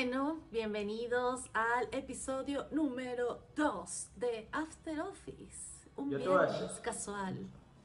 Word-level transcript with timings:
Bueno, 0.00 0.38
bienvenidos 0.52 1.50
al 1.54 1.88
episodio 1.90 2.66
número 2.70 3.40
2 3.56 4.10
de 4.14 4.48
After 4.52 5.00
Office. 5.00 5.90
Un 5.96 6.08
Yo 6.10 6.18
viernes 6.18 6.52
decir- 6.60 6.82
casual. 6.82 7.36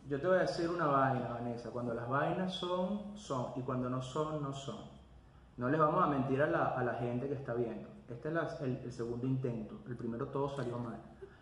Yo 0.07 0.21
te 0.21 0.27
voy 0.27 0.37
a 0.37 0.41
decir 0.41 0.69
una 0.69 0.85
vaina, 0.85 1.29
Vanessa. 1.29 1.71
Cuando 1.71 1.91
las 1.95 2.07
vainas 2.07 2.53
son, 2.53 3.17
son. 3.17 3.53
Y 3.55 3.61
cuando 3.61 3.89
no 3.89 3.99
son, 4.03 4.43
no 4.43 4.53
son. 4.53 4.91
No 5.57 5.67
les 5.69 5.79
vamos 5.79 6.03
a 6.03 6.07
mentir 6.07 6.39
a 6.43 6.45
la, 6.45 6.65
a 6.77 6.83
la 6.83 6.93
gente 6.99 7.27
que 7.27 7.33
está 7.33 7.55
viendo. 7.55 7.89
Este 8.07 8.27
es 8.27 8.33
la- 8.35 8.57
el, 8.61 8.77
el 8.83 8.91
segundo 8.91 9.25
intento. 9.25 9.79
El 9.87 9.97
primero 9.97 10.27
todo 10.27 10.55
salió 10.55 10.77
mal. 10.77 11.01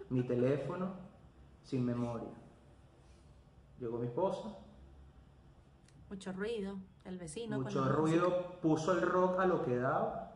Mi 0.09 0.23
teléfono 0.23 0.93
sin 1.63 1.84
memoria. 1.85 2.29
Llegó 3.77 3.98
mi 3.98 4.07
esposa. 4.07 4.55
Mucho 6.09 6.31
ruido. 6.31 6.77
El 7.03 7.17
vecino. 7.17 7.59
mucho 7.59 7.84
ruido. 7.90 8.29
música. 8.29 8.62
Puso 8.62 8.93
el 8.93 9.01
rock 9.01 9.38
a 9.38 9.45
lo 9.45 9.65
que 9.65 9.76
daba. 9.76 10.29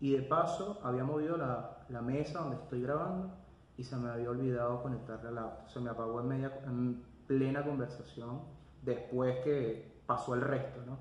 Y 0.00 0.12
de 0.12 0.22
paso 0.22 0.80
había 0.82 1.04
movido 1.04 1.36
la, 1.36 1.84
la 1.88 2.02
mesa 2.02 2.40
donde 2.40 2.56
estoy 2.56 2.82
grabando. 2.82 3.30
Y 3.76 3.84
se 3.84 3.96
me 3.96 4.10
había 4.10 4.30
olvidado 4.30 4.82
conectarle 4.82 5.28
al 5.28 5.38
auto. 5.38 5.68
Se 5.68 5.80
me 5.80 5.90
apagó 5.90 6.20
en, 6.20 6.28
media, 6.28 6.60
en 6.64 7.04
plena 7.26 7.64
conversación. 7.64 8.40
Después 8.82 9.38
que 9.44 10.00
pasó 10.06 10.34
el 10.34 10.40
resto, 10.40 10.80
¿no? 10.86 10.98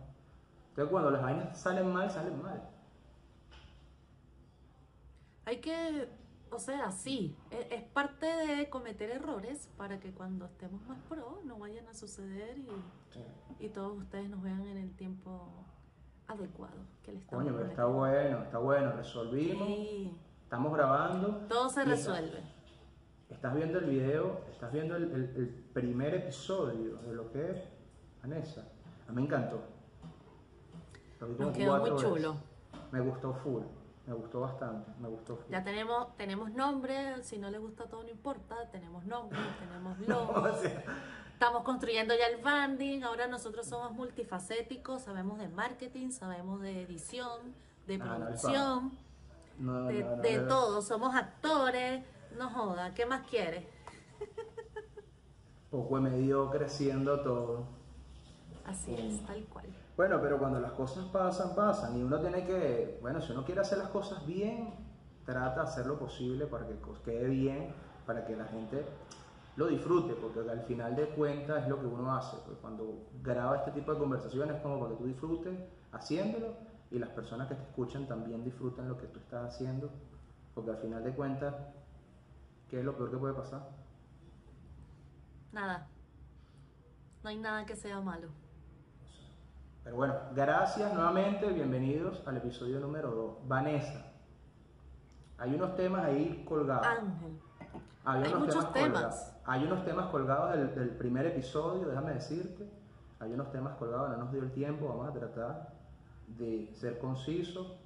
Entonces 0.69 0.91
cuando 0.91 1.11
las 1.11 1.21
vainas 1.21 1.57
salen 1.57 1.93
mal, 1.93 2.11
salen 2.11 2.41
mal. 2.41 2.69
Hay 5.45 5.61
que, 5.61 6.09
o 6.51 6.59
sea, 6.59 6.91
sí, 6.91 7.37
e- 7.51 7.67
es, 7.71 7.83
parte 7.83 8.25
de 8.25 8.69
cometer 8.69 9.11
errores 9.11 9.69
para 9.77 9.99
que 9.99 10.11
cuando 10.11 10.45
estemos 10.45 10.81
más 10.87 10.99
pro 11.07 11.39
no 11.45 11.59
vayan 11.59 11.87
a 11.87 11.93
suceder 11.93 12.57
y, 12.57 13.65
y 13.65 13.69
todos 13.69 13.97
ustedes 13.97 14.29
nos 14.29 14.41
vean 14.41 14.67
en 14.67 14.77
el 14.77 14.93
tiempo 14.95 15.49
adecuado 16.27 16.73
que 17.03 17.11
le 17.13 17.19
estamos 17.19 17.43
Coño, 17.45 17.57
pero 17.57 17.69
está 17.69 17.85
bueno, 17.85 18.43
está 18.43 18.57
bueno. 18.59 18.91
Resolvimos. 18.93 19.67
Sí, 19.67 20.17
Estamos 20.43 20.73
grabando. 20.73 21.27
todo 21.49 21.69
se 21.69 21.83
resuelve. 21.83 22.39
Estás 23.29 23.55
viendo 23.55 23.79
el 23.79 23.85
video, 23.85 24.41
estás 24.51 24.71
viendo 24.71 24.95
el, 24.95 25.03
el- 25.11 25.35
el 25.35 25.47
primer 25.73 26.13
episodio 26.13 26.97
de 26.97 27.13
lo 27.15 27.31
que 27.31 27.51
es 27.51 27.57
Vanessa. 28.21 28.61
A 29.07 29.11
mí 29.11 29.15
me 29.17 29.21
encantó. 29.23 29.59
Nos 31.39 31.51
quedó 31.57 31.79
muy 31.79 31.89
veces. 31.91 32.07
chulo. 32.07 32.35
Me 32.91 32.99
gustó 33.01 33.33
full, 33.33 33.63
me 34.05 34.13
gustó 34.13 34.41
bastante, 34.41 34.91
me 34.99 35.09
gustó 35.09 35.35
full. 35.35 35.51
Ya 35.51 35.63
tenemos, 35.63 36.15
tenemos 36.17 36.51
nombre, 36.51 37.23
si 37.23 37.37
no 37.39 37.49
les 37.49 37.59
gusta 37.59 37.85
todo 37.89 38.03
no 38.03 38.09
importa, 38.09 38.69
tenemos 38.71 39.03
nombre, 39.05 39.39
tenemos 39.59 39.97
logo. 40.07 40.31
O 40.33 40.55
sea, 40.57 40.83
Estamos 41.35 41.63
construyendo 41.63 42.13
ya 42.17 42.27
el 42.27 42.41
branding, 42.41 43.01
ahora 43.01 43.27
nosotros 43.27 43.67
somos 43.67 43.91
multifacéticos, 43.91 45.01
sabemos 45.01 45.37
de 45.37 45.49
marketing, 45.49 46.11
sabemos 46.11 46.61
de 46.61 46.83
edición, 46.83 47.53
de 47.87 47.97
no, 47.97 48.05
producción, 48.05 48.97
no, 49.59 49.83
de, 49.87 50.37
no, 50.37 50.47
todo, 50.47 50.81
somos 50.81 51.13
actores, 51.13 52.05
no 52.37 52.49
joda, 52.51 52.93
¿qué 52.93 53.05
más 53.05 53.27
quieres? 53.27 53.65
Poco 55.71 55.99
me 55.99 56.11
dio 56.11 56.49
creciendo 56.51 57.19
todo. 57.19 57.65
Así 58.65 58.95
es, 58.95 59.25
tal 59.25 59.43
cual. 59.47 59.65
Bueno, 59.97 60.21
pero 60.21 60.39
cuando 60.39 60.61
las 60.61 60.71
cosas 60.71 61.03
pasan, 61.07 61.53
pasan. 61.53 61.99
Y 61.99 62.01
uno 62.01 62.17
tiene 62.21 62.45
que, 62.45 62.97
bueno, 63.01 63.21
si 63.21 63.33
uno 63.33 63.43
quiere 63.43 63.59
hacer 63.59 63.79
las 63.79 63.89
cosas 63.89 64.25
bien, 64.25 64.73
trata 65.25 65.63
de 65.63 65.67
hacer 65.67 65.85
lo 65.85 65.99
posible 65.99 66.45
para 66.45 66.65
que 66.65 66.75
quede 67.03 67.27
bien, 67.27 67.75
para 68.05 68.25
que 68.25 68.37
la 68.37 68.45
gente 68.45 68.85
lo 69.55 69.67
disfrute, 69.67 70.13
porque 70.15 70.39
al 70.49 70.61
final 70.63 70.95
de 70.95 71.07
cuentas 71.09 71.63
es 71.63 71.69
lo 71.69 71.79
que 71.79 71.85
uno 71.85 72.13
hace. 72.13 72.37
Pues 72.45 72.57
cuando 72.59 73.07
graba 73.23 73.57
este 73.57 73.71
tipo 73.71 73.93
de 73.93 73.99
conversaciones 73.99 74.57
es 74.57 74.61
como 74.61 74.79
para 74.79 74.91
que 74.91 74.97
tú 74.97 75.05
disfrutes 75.05 75.57
haciéndolo 75.93 76.53
y 76.91 76.99
las 76.99 77.09
personas 77.09 77.47
que 77.47 77.55
te 77.55 77.61
escuchan 77.63 78.07
también 78.07 78.43
disfruten 78.43 78.87
lo 78.87 78.97
que 78.97 79.07
tú 79.07 79.19
estás 79.19 79.53
haciendo, 79.53 79.89
porque 80.53 80.71
al 80.71 80.77
final 80.77 81.03
de 81.03 81.11
cuentas, 81.13 81.55
¿qué 82.69 82.79
es 82.79 82.85
lo 82.85 82.95
peor 82.95 83.11
que 83.11 83.17
puede 83.17 83.33
pasar? 83.33 83.69
Nada, 85.51 85.87
no 87.23 87.29
hay 87.29 87.37
nada 87.37 87.65
que 87.65 87.75
sea 87.75 88.01
malo. 88.01 88.27
Pero 89.83 89.95
bueno, 89.95 90.15
gracias 90.33 90.93
nuevamente, 90.93 91.47
bienvenidos 91.53 92.21
al 92.27 92.37
episodio 92.37 92.79
número 92.79 93.11
2. 93.11 93.47
Vanessa, 93.47 94.11
hay 95.37 95.53
unos 95.53 95.75
temas 95.75 96.03
ahí 96.05 96.43
colgados. 96.47 96.87
Ángel, 96.87 97.39
Había 98.03 98.25
Hay 98.25 98.33
unos 98.33 98.47
muchos 98.47 98.73
temas. 98.73 98.91
colgados. 98.91 99.34
Hay 99.45 99.63
unos 99.63 99.85
temas 99.85 100.07
colgados 100.07 100.55
del, 100.57 100.73
del 100.75 100.89
primer 100.89 101.25
episodio, 101.27 101.87
déjame 101.87 102.13
decirte. 102.13 102.67
Hay 103.19 103.31
unos 103.33 103.51
temas 103.51 103.75
colgados, 103.77 104.09
no 104.09 104.17
nos 104.17 104.31
dio 104.31 104.41
el 104.41 104.51
tiempo, 104.51 104.87
vamos 104.87 105.07
a 105.07 105.13
tratar 105.13 105.73
de 106.27 106.73
ser 106.73 106.97
concisos 106.99 107.77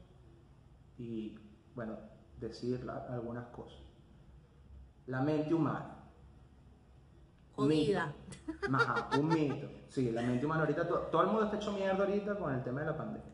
y, 0.97 1.37
bueno, 1.75 1.97
decir 2.39 2.83
la- 2.83 3.05
algunas 3.09 3.45
cosas. 3.47 3.79
La 5.07 5.21
mente 5.21 5.53
humana. 5.53 5.95
jodida. 7.55 8.13
Ajá, 8.73 9.09
un 9.19 9.27
mito. 9.27 9.67
Sí, 9.89 10.11
la 10.11 10.21
mente 10.21 10.45
humana 10.45 10.61
ahorita, 10.61 10.87
to- 10.87 11.07
todo 11.11 11.21
el 11.23 11.27
mundo 11.27 11.43
está 11.43 11.57
hecho 11.57 11.73
mierda 11.73 12.05
ahorita 12.05 12.37
con 12.39 12.53
el 12.55 12.63
tema 12.63 12.79
de 12.79 12.85
la 12.85 12.95
pandemia. 12.95 13.27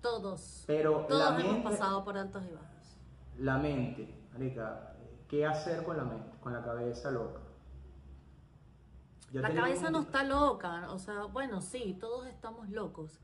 Todos, 0.00 0.64
Pero 0.66 1.04
todos 1.06 1.20
la 1.34 1.38
hemos 1.38 1.52
mente, 1.52 1.68
pasado 1.68 2.02
por 2.02 2.16
altos 2.16 2.42
y 2.50 2.54
bajos. 2.54 2.96
la 3.38 3.58
mente, 3.58 4.08
marica, 4.32 4.94
¿qué 5.28 5.44
hacer 5.44 5.84
con 5.84 5.98
la 5.98 6.04
mente, 6.04 6.30
con 6.40 6.54
la 6.54 6.64
cabeza 6.64 7.10
loca? 7.10 7.40
Yo 9.32 9.40
La 9.40 9.52
cabeza 9.54 9.86
un- 9.86 9.92
no 9.94 10.00
está 10.00 10.24
loca, 10.24 10.90
o 10.90 10.98
sea, 10.98 11.24
bueno, 11.24 11.60
sí, 11.60 11.96
todos 11.98 12.26
estamos 12.26 12.68
locos, 12.68 13.18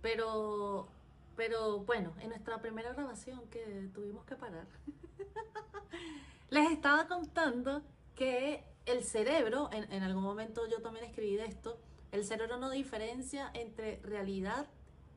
pero, 0.00 0.88
pero 1.36 1.80
bueno, 1.80 2.12
en 2.20 2.30
nuestra 2.30 2.60
primera 2.60 2.92
grabación 2.92 3.40
que 3.48 3.88
tuvimos 3.94 4.24
que 4.24 4.34
parar, 4.36 4.66
les 6.50 6.70
estaba 6.70 7.06
contando 7.06 7.82
que 8.14 8.64
el 8.86 9.04
cerebro, 9.04 9.70
en, 9.72 9.90
en 9.92 10.02
algún 10.02 10.22
momento 10.24 10.66
yo 10.66 10.82
también 10.82 11.04
escribí 11.04 11.36
de 11.36 11.44
esto, 11.44 11.78
el 12.10 12.24
cerebro 12.24 12.56
no 12.58 12.68
diferencia 12.68 13.50
entre 13.54 14.00
realidad 14.02 14.66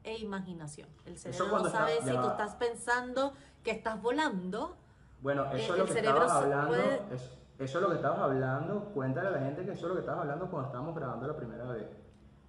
e 0.03 0.17
imaginación. 0.19 0.87
El 1.05 1.17
cerebro 1.17 1.47
no 1.59 1.65
está- 1.65 1.79
sabe 1.79 1.97
si 2.03 2.11
tú 2.15 2.27
estás 2.27 2.55
pensando 2.55 3.33
que 3.63 3.71
estás 3.71 4.01
volando 4.01 4.77
Bueno, 5.21 5.45
eso 5.45 5.55
Eh, 5.55 5.61
es 5.63 5.69
lo 5.69 5.75
el 5.75 5.85
que 5.87 5.93
cerebro 5.93 6.29
hablando. 6.29 6.67
puede- 6.67 7.01
eso 7.59 7.77
es 7.77 7.81
lo 7.83 7.89
que 7.89 7.95
estabas 7.95 8.19
hablando. 8.19 8.85
Cuéntale 8.93 9.27
a 9.29 9.31
la 9.31 9.39
gente 9.39 9.65
que 9.65 9.71
eso 9.71 9.81
es 9.83 9.87
lo 9.89 9.93
que 9.95 9.99
estabas 10.01 10.21
hablando 10.21 10.49
cuando 10.49 10.67
estábamos 10.67 10.95
grabando 10.95 11.27
la 11.27 11.35
primera 11.35 11.63
vez. 11.65 11.87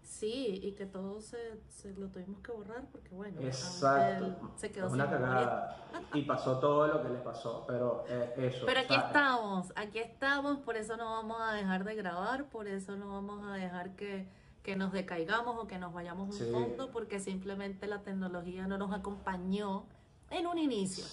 Sí, 0.02 0.60
y 0.62 0.72
que 0.72 0.86
todo 0.86 1.20
se, 1.20 1.60
se 1.68 1.92
lo 1.94 2.06
tuvimos 2.08 2.40
que 2.40 2.52
borrar 2.52 2.84
porque 2.92 3.12
bueno, 3.12 3.40
Exacto. 3.40 4.50
se 4.54 4.70
quedó 4.70 4.86
es 4.86 4.92
sin 4.92 5.00
una 5.00 5.10
memoria. 5.10 5.34
cagada. 5.34 5.76
Y 6.14 6.22
pasó 6.22 6.58
todo 6.60 6.86
lo 6.86 7.02
que 7.02 7.08
le 7.08 7.18
pasó. 7.18 7.64
Pero 7.66 8.04
eh, 8.08 8.32
eso. 8.36 8.66
Pero 8.66 8.80
aquí 8.80 8.94
estamos, 8.94 9.72
aquí 9.74 9.98
estamos, 9.98 10.58
por 10.58 10.76
eso 10.76 10.96
no 10.96 11.06
vamos 11.10 11.38
a 11.40 11.52
dejar 11.54 11.82
de 11.82 11.96
grabar, 11.96 12.44
por 12.48 12.68
eso 12.68 12.96
no 12.96 13.08
vamos 13.08 13.44
a 13.48 13.54
dejar 13.54 13.96
que, 13.96 14.28
que 14.62 14.76
nos 14.76 14.92
decaigamos 14.92 15.56
o 15.58 15.66
que 15.66 15.78
nos 15.78 15.92
vayamos 15.92 16.26
un 16.28 16.32
Sí. 16.32 16.50
fondo, 16.52 16.92
porque 16.92 17.18
simplemente 17.18 17.88
la 17.88 18.02
tecnología 18.02 18.68
no 18.68 18.78
nos 18.78 18.92
acompañó 18.92 19.86
en 20.30 20.46
un 20.46 20.58
inicio. 20.58 21.04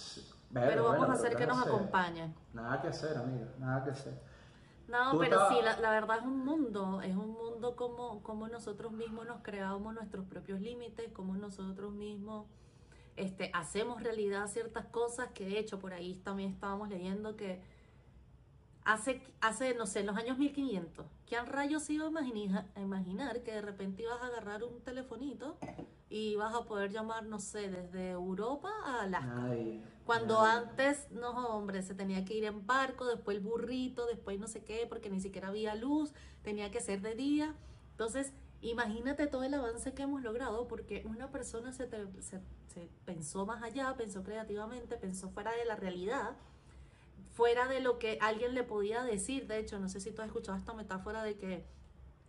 Pero 0.62 0.84
vamos 0.84 0.98
bueno, 0.98 1.12
a 1.12 1.16
hacer 1.16 1.30
¿qué 1.32 1.36
que 1.36 1.46
nos 1.46 1.58
hacer? 1.58 1.72
acompañe. 1.72 2.34
Nada 2.52 2.80
que 2.80 2.88
hacer, 2.88 3.16
amiga. 3.16 3.46
Nada 3.58 3.84
que 3.84 3.90
hacer. 3.90 4.14
No, 4.86 5.18
pero 5.18 5.48
sí, 5.48 5.56
la, 5.62 5.80
la 5.80 5.90
verdad 5.90 6.18
es 6.18 6.24
un 6.24 6.44
mundo, 6.44 7.00
es 7.02 7.16
un 7.16 7.32
mundo 7.32 7.74
como, 7.74 8.22
como 8.22 8.48
nosotros 8.48 8.92
mismos 8.92 9.26
nos 9.26 9.40
creamos 9.42 9.94
nuestros 9.94 10.26
propios 10.26 10.60
límites, 10.60 11.10
como 11.12 11.34
nosotros 11.36 11.92
mismos 11.92 12.46
este, 13.16 13.50
hacemos 13.54 14.02
realidad 14.02 14.46
ciertas 14.48 14.86
cosas, 14.86 15.28
que 15.32 15.46
de 15.46 15.58
hecho 15.58 15.78
por 15.78 15.94
ahí 15.94 16.16
también 16.16 16.50
estábamos 16.50 16.88
leyendo 16.90 17.36
que 17.36 17.62
hace, 18.84 19.22
hace 19.40 19.74
no 19.74 19.86
sé, 19.86 20.00
en 20.00 20.06
los 20.06 20.16
años 20.16 20.38
1500, 20.38 21.06
¿quién 21.26 21.46
rayos 21.46 21.88
iba 21.90 22.04
a 22.06 22.08
imaginar, 22.10 22.66
a 22.74 22.80
imaginar 22.80 23.42
que 23.42 23.52
de 23.52 23.62
repente 23.62 24.02
ibas 24.02 24.20
a 24.22 24.26
agarrar 24.26 24.62
un 24.64 24.80
telefonito 24.82 25.56
y 26.10 26.32
ibas 26.32 26.54
a 26.54 26.64
poder 26.64 26.90
llamar, 26.92 27.24
no 27.26 27.38
sé, 27.40 27.68
desde 27.70 28.10
Europa 28.10 28.70
a 28.84 29.02
Alaska? 29.02 29.46
Cuando 30.04 30.40
antes, 30.42 31.10
no 31.10 31.30
hombre, 31.48 31.82
se 31.82 31.94
tenía 31.94 32.24
que 32.26 32.34
ir 32.34 32.44
en 32.44 32.66
barco, 32.66 33.06
después 33.06 33.38
el 33.38 33.42
burrito, 33.42 34.06
después 34.06 34.38
no 34.38 34.46
sé 34.48 34.62
qué, 34.62 34.86
porque 34.86 35.08
ni 35.08 35.20
siquiera 35.20 35.48
había 35.48 35.74
luz, 35.74 36.12
tenía 36.42 36.70
que 36.70 36.80
ser 36.80 37.00
de 37.00 37.14
día. 37.14 37.54
Entonces, 37.92 38.34
imagínate 38.60 39.26
todo 39.26 39.44
el 39.44 39.54
avance 39.54 39.94
que 39.94 40.02
hemos 40.02 40.22
logrado, 40.22 40.68
porque 40.68 41.02
una 41.06 41.30
persona 41.30 41.72
se, 41.72 41.86
te- 41.86 42.06
se- 42.22 42.42
se 42.66 42.88
pensó 43.06 43.46
más 43.46 43.62
allá, 43.62 43.94
pensó 43.96 44.22
creativamente, 44.22 44.96
pensó 44.98 45.30
fuera 45.30 45.52
de 45.52 45.64
la 45.64 45.76
realidad, 45.76 46.36
fuera 47.34 47.68
de 47.68 47.80
lo 47.80 47.98
que 47.98 48.18
alguien 48.20 48.54
le 48.54 48.62
podía 48.64 49.02
decir. 49.02 49.46
De 49.46 49.58
hecho, 49.58 49.78
no 49.78 49.88
sé 49.88 50.00
si 50.00 50.10
tú 50.12 50.22
has 50.22 50.28
escuchado 50.28 50.56
esta 50.56 50.72
metáfora 50.72 51.22
de 51.22 51.36
que 51.36 51.64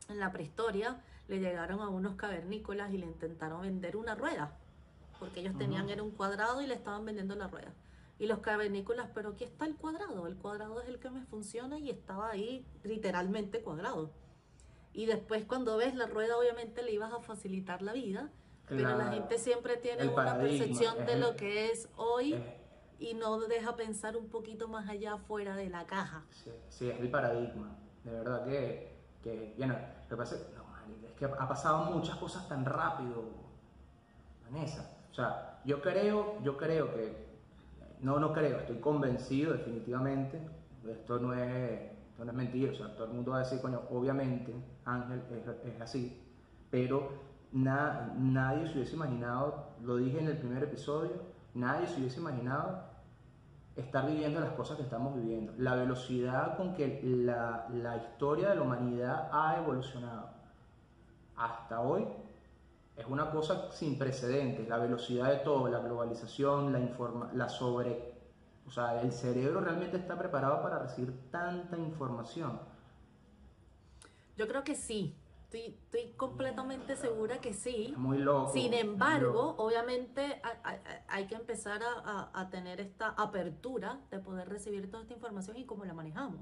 en 0.10 0.19
la 0.19 0.31
prehistoria 0.31 1.02
le 1.28 1.40
llegaron 1.40 1.80
a 1.80 1.90
unos 1.90 2.16
cavernícolas 2.16 2.94
y 2.94 2.98
le 2.98 3.06
intentaron 3.06 3.62
vender 3.62 3.96
una 3.98 4.16
rueda 4.16 4.57
porque 5.19 5.40
ellos 5.40 5.57
tenían 5.57 5.90
era 5.90 6.04
un 6.04 6.12
cuadrado 6.12 6.62
y 6.62 6.68
le 6.68 6.74
estaban 6.74 7.06
vendiendo 7.06 7.36
la 7.36 7.48
rueda. 7.48 7.74
Y 8.19 8.28
los 8.28 8.40
cavernícolas, 8.40 9.10
pero 9.13 9.30
aquí 9.30 9.44
está 9.44 9.66
el 9.66 9.75
cuadrado, 9.75 10.28
el 10.28 10.36
cuadrado 10.38 10.81
es 10.81 10.88
el 10.88 11.00
que 11.00 11.10
me 11.10 11.22
funciona 11.25 11.80
y 11.80 11.90
estaba 11.90 12.30
ahí 12.30 12.66
literalmente 12.84 13.62
cuadrado. 13.62 14.12
Y 14.94 15.06
después 15.06 15.46
cuando 15.46 15.78
ves 15.78 15.96
la 15.96 16.06
rueda 16.08 16.38
obviamente 16.38 16.81
le 16.84 16.92
ibas 16.92 17.12
a 17.13 17.19
facilitar 17.22 17.81
la 17.81 17.94
vida, 17.94 18.30
Pero 18.68 18.98
la 18.98 19.12
gente 19.12 19.38
siempre 19.38 19.78
tiene 19.78 20.08
una 20.08 20.38
percepción 20.40 21.06
de 21.06 21.18
lo 21.18 21.36
que 21.36 21.72
es 21.72 21.88
hoy 21.98 22.34
Es- 22.34 22.42
y 23.00 23.14
no 23.14 23.40
deja 23.40 23.76
pensar 23.76 24.16
un 24.18 24.28
poquito 24.30 24.68
más 24.68 24.88
allá 24.90 25.18
fuera 25.18 25.56
de 25.56 25.70
la 25.70 25.86
caja. 25.86 26.24
Sí, 26.70 26.88
es 26.90 27.00
el 27.00 27.10
paradigma. 27.10 27.76
De 28.04 28.12
verdad 28.12 28.46
que, 28.46 28.96
que 29.24 29.54
bueno, 29.58 29.76
lo 30.04 30.10
que 30.10 30.16
pasa 30.16 30.36
es, 30.36 30.42
es 30.42 31.12
que 31.18 31.26
ha 31.26 31.48
pasado 31.48 31.92
muchas 31.92 32.16
cosas 32.18 32.48
tan 32.48 32.64
rápido, 32.66 33.24
Vanessa. 34.44 34.92
O 35.12 35.14
sea, 35.14 35.60
yo 35.66 35.82
creo, 35.82 36.42
yo 36.44 36.58
creo 36.58 36.94
que, 36.94 37.26
no, 38.02 38.20
no 38.20 38.34
creo, 38.34 38.60
estoy 38.60 38.78
convencido 38.80 39.54
definitivamente, 39.54 40.40
esto 40.88 41.20
no 41.20 41.34
es, 41.34 41.82
esto 42.12 42.26
no 42.26 42.32
es 42.32 42.38
mentira, 42.38 42.72
o 42.72 42.76
sea, 42.76 42.94
todo 42.96 43.06
el 43.06 43.14
mundo 43.14 43.32
va 43.32 43.38
a 43.38 43.40
decir, 43.42 43.60
coño, 43.62 43.82
obviamente, 43.90 44.54
Ángel, 44.84 45.22
es, 45.32 45.74
es 45.74 45.82
así, 45.82 46.22
pero 46.70 47.10
na- 47.52 48.14
nadie 48.18 48.68
se 48.68 48.74
hubiese 48.74 48.96
imaginado, 48.96 49.70
lo 49.84 49.96
dije 49.98 50.20
en 50.20 50.28
el 50.28 50.38
primer 50.38 50.64
episodio, 50.64 51.14
nadie 51.56 51.88
se 51.88 52.00
hubiese 52.00 52.19
imaginado 52.19 52.84
estar 53.75 54.06
viviendo 54.06 54.40
las 54.40 54.52
cosas 54.52 54.78
que 54.78 54.84
estamos 54.84 55.16
viviendo, 55.16 55.54
la 55.57 55.75
velocidad 55.75 56.56
con 56.56 56.75
que 56.75 57.02
la, 57.04 57.68
la 57.74 57.98
historia 57.98 58.50
de 58.50 58.56
la 58.56 58.62
humanidad 58.62 59.30
ha 59.31 59.57
evolucionado 59.57 60.30
hasta 61.36 61.81
hoy 61.81 62.06
es 62.96 63.06
una 63.07 63.30
cosa 63.30 63.72
sin 63.72 63.98
precedentes, 63.98 64.68
la 64.68 64.78
velocidad 64.78 65.30
de 65.30 65.38
todo, 65.38 65.68
la 65.68 65.80
globalización, 65.80 66.72
la 66.72 66.80
informa, 66.80 67.30
la 67.34 67.50
sobre, 67.50 68.13
o 68.66 68.72
sea, 68.72 69.01
el 69.01 69.12
cerebro 69.12 69.60
realmente 69.60 69.98
está 69.98 70.18
preparado 70.18 70.62
para 70.62 70.80
recibir 70.80 71.13
tanta 71.30 71.78
información. 71.78 72.58
Yo 74.38 74.48
creo 74.48 74.63
que 74.63 74.75
sí. 74.75 75.13
Estoy, 75.56 75.74
estoy 75.84 76.12
completamente 76.18 76.96
segura 76.96 77.40
que 77.40 77.54
sí. 77.54 77.94
Muy 77.98 78.18
loco. 78.18 78.52
Sin 78.52 78.74
embargo, 78.74 79.31
loco. 79.52 79.63
obviamente 79.63 80.42
hay, 80.63 80.78
hay- 81.07 81.28
que 81.28 81.36
empezar 81.36 81.81
a, 81.84 82.30
a- 82.34 82.50
tener 82.50 82.81
esta 82.81 83.10
apertura 83.10 84.02
de 84.12 84.19
poder 84.19 84.50
recibir 84.50 84.90
toda 84.92 85.04
esta 85.04 85.13
información 85.13 85.57
y 85.57 85.66
cómo 85.66 85.86
la 85.86 85.94
manejamos. 85.94 86.42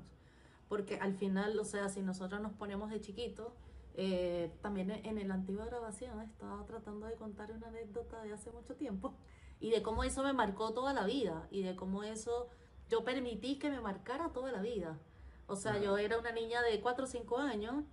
Porque 0.68 0.98
al 1.00 1.14
final, 1.14 1.58
o 1.60 1.64
sea, 1.66 1.90
si 1.90 2.02
nosotros 2.02 2.42
nos 2.42 2.54
ponemos 2.54 2.90
de 2.90 3.00
chiquitos, 3.02 3.54
eh, 3.96 4.52
también 4.62 4.90
en 4.90 5.28
la 5.28 5.36
antigua 5.36 5.66
grabación 5.66 6.20
estaba 6.22 6.66
tratando 6.66 7.06
de 7.06 7.14
contar 7.14 7.52
una 7.52 7.68
anécdota 7.68 8.24
de 8.24 8.34
hace 8.34 8.50
mucho 8.52 8.76
tiempo 8.76 9.14
y 9.60 9.70
de 9.70 9.84
cómo 9.84 10.04
eso 10.04 10.24
me 10.24 10.34
marcó 10.34 10.74
toda 10.74 10.94
la 10.94 11.06
vida 11.06 11.48
y 11.52 11.62
de 11.62 11.76
cómo 11.76 12.04
eso 12.04 12.50
yo 12.90 13.04
permití 13.04 13.60
que 13.60 13.70
me 13.70 13.80
marcara 13.80 14.30
toda 14.30 14.52
la 14.52 14.62
vida. 14.62 14.98
O 15.46 15.56
sea, 15.56 15.78
yo 15.78 15.98
era 15.98 16.18
una 16.18 16.32
niña 16.32 16.62
de 16.64 16.82
4 16.82 17.04
o 17.04 17.08
5 17.08 17.38
años 17.38 17.84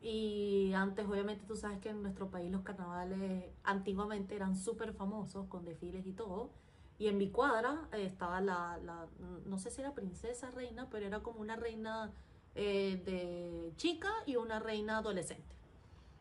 y 0.00 0.72
antes, 0.74 1.06
obviamente, 1.08 1.44
tú 1.46 1.56
sabes 1.56 1.78
que 1.80 1.88
en 1.90 2.02
nuestro 2.02 2.30
país 2.30 2.50
los 2.52 2.62
carnavales 2.62 3.44
antiguamente 3.64 4.36
eran 4.36 4.56
súper 4.56 4.92
famosos 4.92 5.46
con 5.48 5.64
desfiles 5.64 6.06
y 6.06 6.12
todo. 6.12 6.50
Y 6.98 7.08
en 7.08 7.18
mi 7.18 7.30
cuadra 7.30 7.88
eh, 7.92 8.04
estaba 8.04 8.40
la, 8.40 8.78
la- 8.84 9.06
no 9.46 9.58
sé 9.58 9.70
si 9.70 9.80
era 9.80 9.94
princesa, 9.94 10.50
reina, 10.50 10.88
pero 10.90 11.06
era 11.06 11.20
como 11.20 11.40
una 11.40 11.56
reina 11.56 12.12
eh, 12.54 13.02
de 13.04 13.72
chica 13.76 14.10
y 14.26 14.36
una 14.36 14.58
reina 14.60 14.98
adolescente. 14.98 15.54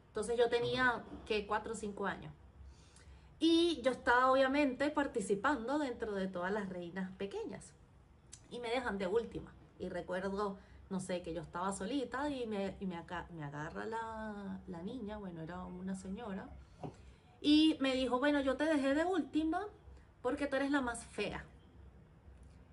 Entonces 0.10 0.38
yo 0.38 0.50
tenía 0.50 1.04
que 1.26 1.46
4 1.48 1.74
o 1.74 1.76
5 1.76 2.06
años. 2.08 2.34
Y 3.40 3.82
yo 3.84 3.92
estaba 3.92 4.32
obviamente 4.32 4.90
participando 4.90 5.78
dentro 5.80 6.14
de 6.14 6.28
todas 6.28 6.52
las 6.52 6.70
reinas 6.70 7.12
pequeñas. 7.18 7.72
Y 8.52 8.60
me 8.60 8.70
dejan 8.70 8.98
de 8.98 9.08
última. 9.08 9.54
Y 9.80 9.90
recuerdo, 9.90 10.58
no 10.90 11.00
sé, 11.00 11.22
que 11.22 11.34
yo 11.34 11.42
estaba 11.42 11.72
solita 11.74 12.30
y 12.30 12.48
me, 12.48 12.76
y 12.80 12.86
me, 12.86 12.96
aca- 12.98 13.28
me 13.34 13.44
agarra 13.44 13.86
la, 13.86 14.60
la 14.68 14.82
niña, 14.84 15.18
bueno, 15.18 15.42
era 15.42 15.64
una 15.66 15.96
señora. 15.96 16.50
Y 17.42 17.78
me 17.82 17.94
dijo, 17.94 18.20
bueno, 18.20 18.42
yo 18.42 18.56
te 18.58 18.66
dejé 18.66 18.96
de 18.96 19.04
última 19.06 19.62
porque 20.22 20.48
tú 20.48 20.56
eres 20.56 20.72
la 20.72 20.82
más 20.82 21.06
fea. 21.06 21.46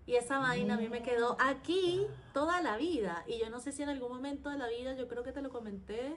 Y 0.07 0.17
esa 0.17 0.39
vaina 0.39 0.75
a 0.75 0.77
mí 0.77 0.89
me 0.89 1.03
quedó 1.03 1.37
aquí 1.41 2.07
toda 2.33 2.61
la 2.61 2.77
vida. 2.77 3.25
Y 3.27 3.39
yo 3.39 3.49
no 3.51 3.59
sé 3.61 3.73
si 3.73 3.83
en 3.83 3.89
algún 3.89 4.11
momento 4.13 4.51
de 4.51 4.59
la 4.59 4.69
vida, 4.69 4.95
yo 4.95 5.09
creo 5.09 5.23
que 5.23 5.33
te 5.33 5.41
lo 5.43 5.51
comenté, 5.51 6.17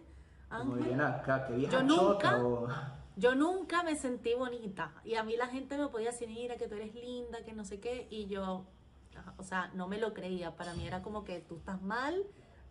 Ángel. 0.50 1.00
acá, 1.02 1.46
que 1.48 1.54
vieja 1.54 1.72
Yo 1.72 1.84
nunca- 1.84 2.32
chota, 2.38 2.46
o- 2.46 2.68
Yo 3.16 3.34
nunca 3.34 3.82
me 3.82 3.96
sentí 3.96 4.36
bonita 4.36 4.94
y 5.04 5.16
a 5.16 5.24
mí 5.24 5.36
la 5.36 5.48
gente 5.48 5.76
me 5.78 5.88
podía 5.88 6.12
decir, 6.12 6.28
mira 6.30 6.56
que 6.58 6.68
tú 6.68 6.76
eres 6.76 6.94
linda, 6.94 7.44
que 7.44 7.52
no 7.54 7.66
sé 7.66 7.80
qué, 7.80 8.08
y 8.12 8.28
yo, 8.28 8.66
o 9.38 9.44
sea, 9.44 9.72
no 9.74 9.88
me 9.88 9.98
lo 9.98 10.14
creía. 10.14 10.56
Para 10.56 10.74
mí 10.74 10.86
era 10.88 11.02
como 11.02 11.24
que 11.24 11.40
tú 11.40 11.58
estás 11.58 11.82
mal, 11.82 12.24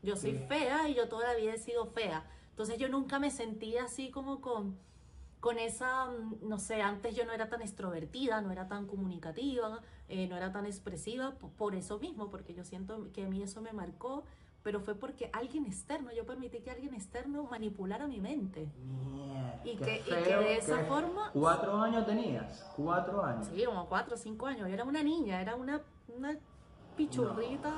yo 0.02 0.16
soy 0.16 0.32
Sí. 0.38 0.44
fea 0.48 0.88
y 0.88 0.94
yo 0.94 1.08
toda 1.08 1.28
la 1.28 1.34
vida 1.34 1.54
he 1.54 1.58
sido 1.58 1.86
fea. 1.86 2.24
Entonces 2.50 2.78
yo 2.78 2.88
nunca 2.88 3.18
me 3.18 3.30
sentía 3.30 3.84
así 3.84 4.10
como 4.10 4.40
con, 4.40 4.78
con 5.40 5.58
esa, 5.58 6.06
mm, 6.06 6.48
no 6.48 6.58
sé, 6.58 6.80
antes 6.82 7.14
yo 7.14 7.24
no 7.26 7.32
era 7.32 7.48
tan 7.48 7.60
extrovertida, 7.62 8.40
no 8.40 8.50
era 8.50 8.66
tan 8.68 8.86
comunicativa, 8.86 9.80
eh, 10.08 10.26
no 10.28 10.36
era 10.36 10.52
tan 10.52 10.66
expresiva, 10.66 11.32
po- 11.32 11.50
por 11.50 11.74
eso 11.74 11.98
mismo, 11.98 12.30
porque 12.30 12.54
yo 12.54 12.64
siento 12.64 13.12
que 13.12 13.24
a 13.24 13.28
mí 13.28 13.42
eso 13.42 13.60
me 13.60 13.72
marcó, 13.72 14.24
pero 14.62 14.80
fue 14.80 14.94
porque 14.96 15.30
alguien 15.32 15.66
externo, 15.66 16.10
yo 16.12 16.26
permití 16.26 16.58
que 16.60 16.70
alguien 16.70 16.94
externo 16.94 17.44
manipulara 17.44 18.08
mi 18.08 18.20
mente. 18.20 18.68
Mierda, 19.12 19.60
Y 19.64 19.76
que- 19.76 20.00
y 20.00 20.02
que 20.24 20.36
de 20.36 20.56
esa 20.56 20.84
forma- 20.86 21.30
¿Cuatro 21.32 21.76
años 21.76 22.04
tenías? 22.06 22.64
Cuatro 22.74 23.22
años. 23.24 23.46
Sí, 23.54 23.64
como 23.64 23.86
cuatro 23.88 24.14
o 24.14 24.18
cinco 24.18 24.46
años. 24.46 24.66
Yo 24.68 24.74
era 24.74 24.84
una 24.84 25.02
niña, 25.02 25.40
era 25.40 25.54
una, 25.54 25.82
una 26.08 26.36
pichurrita. 26.96 27.70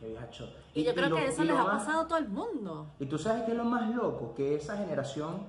Qué 0.00 0.08
vieja 0.08 0.28
chota. 0.30 0.58
Y, 0.74 0.84
yo 0.84 0.94
creo 0.94 1.08
lo- 1.08 1.16
que 1.16 1.26
eso 1.26 1.42
les 1.44 1.56
ha 1.56 1.64
más- 1.64 1.84
pasado 1.84 2.02
a 2.02 2.06
todo 2.08 2.18
el 2.18 2.28
mundo. 2.28 2.86
Y 2.98 3.06
tú 3.06 3.18
sabes 3.18 3.44
que 3.44 3.52
es 3.52 3.56
lo 3.56 3.64
más 3.64 3.94
loco, 3.94 4.34
que 4.34 4.54
esa 4.54 4.76
generación, 4.76 5.42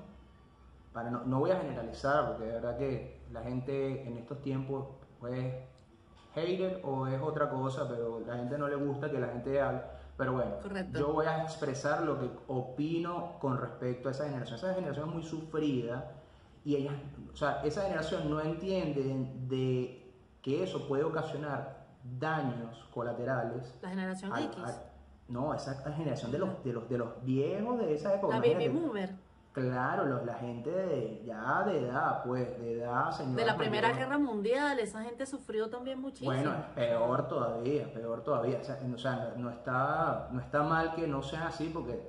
para 0.93 1.11
no, 1.11 1.23
no 1.25 1.39
voy 1.39 1.51
a 1.51 1.57
generalizar, 1.59 2.27
porque 2.27 2.45
de 2.45 2.51
verdad 2.53 2.77
que 2.77 3.21
la 3.31 3.41
gente 3.43 4.07
en 4.07 4.17
estos 4.17 4.41
tiempos 4.41 4.87
pues 5.19 5.53
hater 6.33 6.81
o 6.85 7.07
es 7.07 7.19
otra 7.21 7.49
cosa, 7.49 7.87
pero 7.87 8.21
la 8.25 8.37
gente 8.37 8.57
no 8.57 8.67
le 8.67 8.75
gusta 8.75 9.09
que 9.11 9.19
la 9.19 9.27
gente 9.27 9.59
hable. 9.59 9.81
Pero 10.15 10.33
bueno, 10.33 10.51
Correcto. 10.61 10.97
yo 10.99 11.13
voy 11.13 11.25
a 11.27 11.43
expresar 11.43 12.03
lo 12.03 12.19
que 12.19 12.29
opino 12.47 13.37
con 13.39 13.59
respecto 13.59 14.07
a 14.07 14.11
esa 14.11 14.25
generación. 14.25 14.57
Esa 14.57 14.73
generación 14.73 15.09
es 15.09 15.15
muy 15.15 15.23
sufrida 15.23 16.11
y 16.63 16.75
ella, 16.75 16.91
o 17.31 17.35
sea, 17.35 17.61
esa 17.63 17.81
generación 17.83 18.29
no 18.29 18.39
entiende 18.39 19.03
de 19.47 20.06
que 20.47 20.63
eso 20.63 20.87
puede 20.87 21.03
ocasionar 21.03 21.75
daños 22.17 22.87
colaterales 22.93 23.77
La 23.81 23.89
generación 23.89 24.31
X. 24.37 24.79
no, 25.27 25.53
esa 25.53 25.73
generación 25.91 26.31
de 26.31 26.39
los, 26.39 26.63
de 26.63 26.71
los, 26.71 26.87
de 26.87 26.97
los 26.97 27.21
viejos 27.25 27.77
de 27.79 27.93
esa 27.93 28.15
época. 28.15 28.39
la 28.39 28.39
baby 28.39 28.69
boomer. 28.69 29.13
Claro, 29.51 30.05
los- 30.05 30.23
la 30.23 30.35
gente 30.35 30.69
de, 30.69 31.21
ya 31.25 31.63
de 31.63 31.79
edad, 31.87 32.23
pues, 32.23 32.57
de 32.59 32.79
edad, 32.79 33.11
señora. 33.11 33.35
De 33.41 33.45
la 33.45 33.57
Primera 33.57 33.89
mayor. 33.89 34.03
Guerra 34.05 34.17
Mundial, 34.19 34.79
esa 34.79 35.01
gente 35.03 35.25
sufrió 35.25 35.69
también 35.69 35.99
muchísimo. 35.99 36.31
Bueno, 36.31 36.53
es 36.53 36.63
peor 36.75 37.27
todavía, 37.27 37.91
peor 37.93 38.23
todavía. 38.23 38.59
O 38.61 38.63
sea, 38.63 38.79
no- 38.85 38.95
o 38.95 38.99
sea, 38.99 39.33
no, 39.35 39.49
está, 39.49 40.29
no 40.31 40.39
está 40.39 40.63
mal 40.63 40.95
que 40.95 41.07
no 41.07 41.21
sea 41.23 41.47
así 41.47 41.69
porque, 41.73 41.99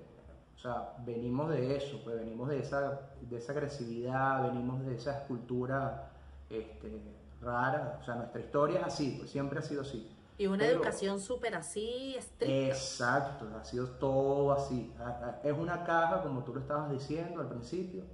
o 0.54 0.58
sea, 0.60 0.92
venimos 1.04 1.50
de 1.50 1.74
eso, 1.76 2.00
pues 2.04 2.16
venimos 2.20 2.48
de 2.50 2.60
esa, 2.60 3.00
de 3.20 3.36
esa 3.36 3.50
agresividad, 3.50 4.42
venimos 4.44 4.84
de 4.86 4.94
esa 4.94 5.18
escultura 5.18 6.10
este, 6.50 7.02
rara. 7.40 7.98
O 8.00 8.04
sea, 8.04 8.14
nuestra 8.16 8.40
historia 8.40 8.80
es 8.80 8.86
así, 8.86 9.16
pues 9.18 9.30
siempre 9.30 9.58
ha 9.58 9.62
sido 9.62 9.82
así. 9.82 10.14
y 10.36 10.46
una 10.46 10.58
pero- 10.58 10.76
educación 10.76 11.18
súper 11.20 11.54
así, 11.56 12.14
estricta. 12.16 12.68
Exacto, 12.68 13.48
ha 13.60 13.64
sido 13.64 13.88
todo 13.90 14.52
así. 14.52 14.94
Ah, 15.00 15.20
ah, 15.22 15.38
Es 15.42 15.56
una 15.58 15.82
caja, 15.84 16.22
como 16.22 16.44
tú 16.44 16.54
lo 16.54 16.60
estabas 16.60 16.90
diciendo 16.90 17.40
al 17.40 17.48
principio. 17.48 18.04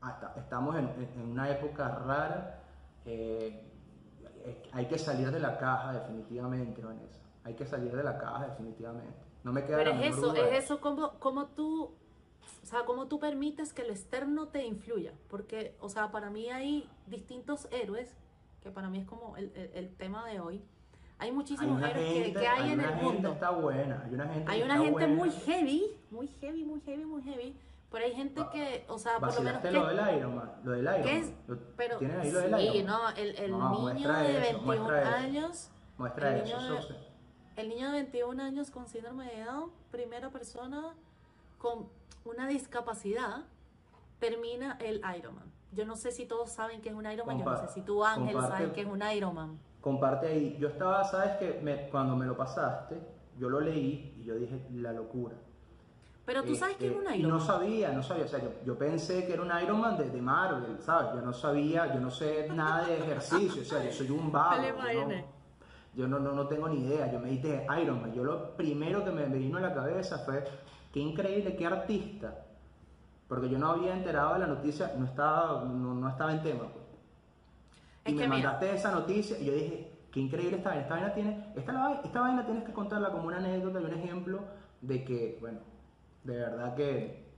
Hasta, 0.00 0.34
estamos 0.36 0.76
en, 0.76 0.88
una 1.30 1.50
época 1.50 1.88
rara. 1.88 2.62
eh, 3.04 3.64
hay 4.72 4.86
que 4.86 4.98
salir 4.98 5.30
de 5.30 5.40
la 5.40 5.58
caja 5.58 5.92
definitivamente, 5.92 6.82
Vanessa. 6.82 7.20
Hay 7.44 7.54
que 7.54 7.66
salir 7.66 7.94
de 7.94 8.02
la 8.04 8.16
caja 8.16 8.46
definitivamente. 8.46 9.18
No 9.42 9.52
me 9.52 9.64
queda 9.64 9.78
Pero 9.78 9.90
es 9.92 10.16
eso, 10.16 10.34
es 10.34 10.64
eso 10.64 10.80
como, 10.80 11.18
como 11.18 11.46
tú, 11.48 11.94
o 12.62 12.66
sea, 12.66 12.84
como 12.84 13.06
tú 13.08 13.18
permites 13.18 13.72
que 13.72 13.84
lo 13.84 13.90
externo 13.92 14.48
te 14.48 14.64
influya. 14.64 15.12
Porque, 15.28 15.76
o 15.80 15.88
sea, 15.88 16.10
para 16.10 16.30
mí 16.30 16.50
hay 16.50 16.88
distintos 17.06 17.68
héroes, 17.70 18.14
que 18.62 18.70
para 18.70 18.88
mí 18.90 18.98
es 18.98 19.06
como 19.06 19.36
el, 19.36 19.52
el- 19.54 19.70
el 19.74 19.94
tema 19.96 20.26
de 20.26 20.40
hoy. 20.40 20.62
Hay 21.20 21.30
Hay 21.30 21.34
muchísimos 21.34 21.76
una 21.78 21.90
héroes 21.90 22.06
que, 22.06 22.22
gente, 22.24 22.40
que 22.40 22.46
hay, 22.48 22.62
hay 22.62 22.72
en 22.72 22.80
el 22.80 22.94
mundo. 22.96 23.32
está 23.32 23.50
buena, 23.50 24.02
hay 24.04 24.14
una 24.14 24.28
gente 24.28 24.50
Hay 24.52 24.58
que 24.60 24.64
una 24.64 24.74
está 24.74 24.84
gente 24.84 24.92
buena. 25.06 25.14
muy 25.16 25.30
heavy, 25.30 25.96
muy 26.10 26.28
heavy, 26.28 26.64
muy 26.64 26.80
heavy, 26.80 27.04
muy 27.04 27.22
heavy, 27.22 27.56
pero 27.90 28.04
hay 28.04 28.12
gente 28.14 28.40
Va- 28.40 28.50
que, 28.50 28.84
o 28.88 28.98
sea, 28.98 29.18
por 29.18 29.34
lo 29.34 29.40
menos 29.42 29.62
que... 29.62 29.70
lo 29.72 29.86
del 29.88 30.16
Iron 30.16 30.36
Man, 30.36 30.52
lo 30.62 30.70
del 30.72 30.82
Iron 30.84 31.02
¿Qué 31.02 31.12
Man. 31.20 31.22
es? 31.22 31.32
Pero 31.76 31.98
¿Tienes 31.98 32.16
ahí 32.18 32.30
lo 32.30 32.38
del 32.40 32.54
sí, 32.56 32.62
Iron 32.78 32.86
Man? 32.86 33.00
no, 33.02 33.08
el, 33.22 33.36
el 33.36 33.50
No, 33.50 33.92
niño 33.94 34.12
de 34.12 34.30
eso, 34.30 34.40
21 34.40 34.64
muestra 34.64 35.00
eso. 35.00 35.16
años, 35.16 35.70
Muestra 35.98 36.36
el 36.36 36.42
eso, 36.46 36.56
niño 36.60 36.74
de- 36.74 37.08
el 37.56 37.68
niño 37.68 37.86
de 37.88 37.92
21 37.94 38.40
años 38.44 38.70
con 38.70 38.86
síndrome 38.86 39.24
de 39.26 39.44
Down, 39.44 39.72
primera 39.90 40.30
persona 40.30 40.94
con 41.58 41.88
una 42.28 42.46
discapacidad, 42.48 43.44
termina 44.18 44.76
el 44.80 45.02
Ironman. 45.16 45.50
Yo 45.72 45.84
no 45.84 45.96
sé 45.96 46.10
si 46.12 46.26
todos 46.26 46.50
saben 46.50 46.80
que 46.80 46.88
es 46.88 46.94
un 46.94 47.06
Ironman, 47.10 47.38
yo 47.38 47.44
no 47.44 47.56
sé 47.66 47.68
si 47.74 47.82
tú 47.82 48.04
Ángel 48.04 48.36
sabes 48.40 48.72
que 48.72 48.80
es 48.82 48.86
un 48.86 49.02
Ironman. 49.02 49.58
comparte 49.80 50.26
ahí. 50.26 50.56
Yo 50.58 50.68
estaba, 50.68 51.04
sabes 51.04 51.36
que 51.36 51.60
me- 51.62 51.88
cuando 51.90 52.16
me 52.16 52.26
lo 52.26 52.36
pasaste, 52.36 53.00
yo 53.38 53.48
lo 53.48 53.60
leí 53.60 54.14
y 54.18 54.24
yo 54.24 54.34
dije 54.34 54.66
la 54.74 54.92
locura. 54.92 55.36
Pero 56.24 56.42
tú 56.42 56.54
sabes 56.54 56.76
que 56.76 56.88
es 56.88 56.92
un 56.96 57.04
Este, 57.06 57.16
y 57.16 57.20
Iron 57.20 57.30
no 57.30 57.40
sabía, 57.40 57.90
no 57.92 58.02
sabía. 58.02 58.24
O 58.24 58.28
sea, 58.28 58.38
yo, 58.40 58.50
yo 58.66 58.76
pensé 58.76 59.26
que 59.26 59.32
era 59.32 59.42
un 59.42 59.50
Iron 59.62 59.80
Man 59.80 59.96
de, 59.96 60.10
de 60.10 60.20
Marvel, 60.20 60.76
¿sabes? 60.80 61.14
Yo 61.14 61.22
no 61.22 61.32
sabía, 61.32 61.94
yo 61.94 62.00
no 62.00 62.10
sé 62.10 62.48
nada 62.50 62.84
de 62.86 62.98
ejercicio. 62.98 63.62
O 63.62 63.64
sea, 63.64 63.82
yo 63.84 63.92
soy 63.92 64.10
un 64.10 64.30
vago. 64.32 64.62
Yo 65.94 66.06
no- 66.06 66.18
no, 66.18 66.32
no, 66.32 66.46
tengo 66.46 66.68
ni 66.68 66.84
idea. 66.84 67.10
Yo 67.10 67.18
me 67.18 67.30
dije 67.30 67.66
Iron 67.80 68.02
Man. 68.02 68.12
Yo 68.12 68.24
lo 68.24 68.54
primero 68.56 69.02
que 69.04 69.10
me 69.10 69.24
vino 69.26 69.56
a 69.58 69.60
la 69.62 69.72
cabeza 69.74 70.18
fue, 70.18 70.44
qué 70.92 71.00
increíble, 71.00 71.56
qué 71.56 71.66
artista. 71.66 72.44
Porque 73.28 73.48
yo 73.50 73.58
no 73.58 73.70
había 73.70 73.94
enterado 73.94 74.34
de 74.34 74.40
la 74.40 74.46
noticia, 74.46 74.94
no 74.96 75.04
estaba, 75.06 75.64
no, 75.64 75.94
no 75.94 76.08
estaba 76.08 76.32
en 76.32 76.42
tema. 76.42 76.72
pues. 76.72 76.84
Y 78.06 78.12
Es 78.12 78.14
me 78.14 78.22
que 78.22 78.28
mira, 78.28 78.52
mandaste 78.52 78.74
esa 78.74 78.90
noticia 78.92 79.38
y 79.38 79.44
yo 79.46 79.52
dije, 79.52 79.98
qué 80.10 80.20
increíble 80.20 80.56
esta 80.58 80.70
vaina. 80.70 80.82
Esta 80.82 80.94
vaina, 80.94 81.14
tiene, 81.14 81.52
esta, 81.56 82.00
esta 82.04 82.20
vaina 82.20 82.44
tienes 82.46 82.64
que 82.64 82.72
contarla 82.72 83.10
como 83.12 83.26
una 83.28 83.38
anécdota 83.38 83.80
y 83.80 83.84
un 83.84 83.94
ejemplo 83.94 84.44
de 84.80 85.04
que, 85.04 85.38
bueno, 85.40 85.60
de 86.24 86.36
verdad 86.36 86.74
que 86.74 87.28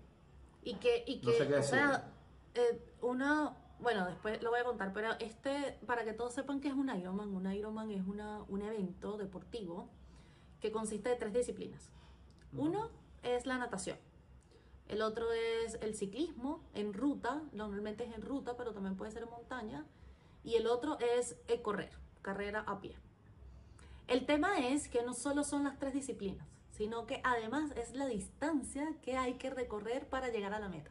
Y 0.62 0.74
que, 0.78 1.04
y 1.06 1.20
No 1.22 1.32
que 1.32 1.32
sé 1.32 1.46
qué 1.48 1.54
o 1.56 1.56
decir. 1.56 1.68
sea, 1.68 2.12
eh, 2.54 2.82
una, 3.00 3.56
bueno, 3.78 4.06
después 4.06 4.42
lo 4.42 4.50
voy 4.50 4.60
a 4.60 4.64
contar, 4.64 4.92
pero 4.92 5.12
este, 5.20 5.78
para 5.86 6.04
que 6.04 6.12
todos 6.12 6.34
sepan 6.34 6.60
que 6.60 6.68
es 6.68 6.74
un 6.74 6.90
Ironman, 6.94 7.34
un 7.34 7.50
Ironman 7.52 7.90
es 7.90 8.06
una, 8.06 8.42
un 8.48 8.62
evento 8.62 9.16
deportivo 9.18 9.90
que 10.60 10.70
consiste 10.72 11.08
de 11.10 11.16
tres 11.16 11.32
disciplinas. 11.32 11.90
Uno 12.56 12.90
es 13.22 13.46
la 13.46 13.58
natación, 13.58 13.98
el 14.90 15.02
otro 15.02 15.30
es 15.32 15.78
el 15.82 15.94
ciclismo 15.94 16.64
en 16.74 16.92
ruta, 16.92 17.42
normalmente 17.52 18.02
es 18.02 18.12
en 18.12 18.22
ruta, 18.22 18.56
pero 18.56 18.72
también 18.72 18.96
puede 18.96 19.12
ser 19.12 19.24
montaña, 19.26 19.86
y 20.42 20.56
el 20.56 20.66
otro 20.66 20.98
es 20.98 21.36
el 21.46 21.62
correr, 21.62 21.92
carrera 22.22 22.64
a 22.66 22.80
pie. 22.80 22.96
El 24.08 24.26
tema 24.26 24.58
es 24.58 24.88
que 24.88 25.04
no 25.04 25.14
solo 25.14 25.44
son 25.44 25.62
las 25.62 25.78
tres 25.78 25.92
disciplinas, 25.92 26.48
sino 26.72 27.06
que 27.06 27.20
además 27.22 27.70
es 27.76 27.94
la 27.94 28.06
distancia 28.06 28.96
que 29.02 29.16
hay 29.16 29.34
que 29.34 29.50
recorrer 29.50 30.08
para 30.08 30.28
llegar 30.28 30.54
a 30.54 30.58
la 30.58 30.68
meta. 30.68 30.90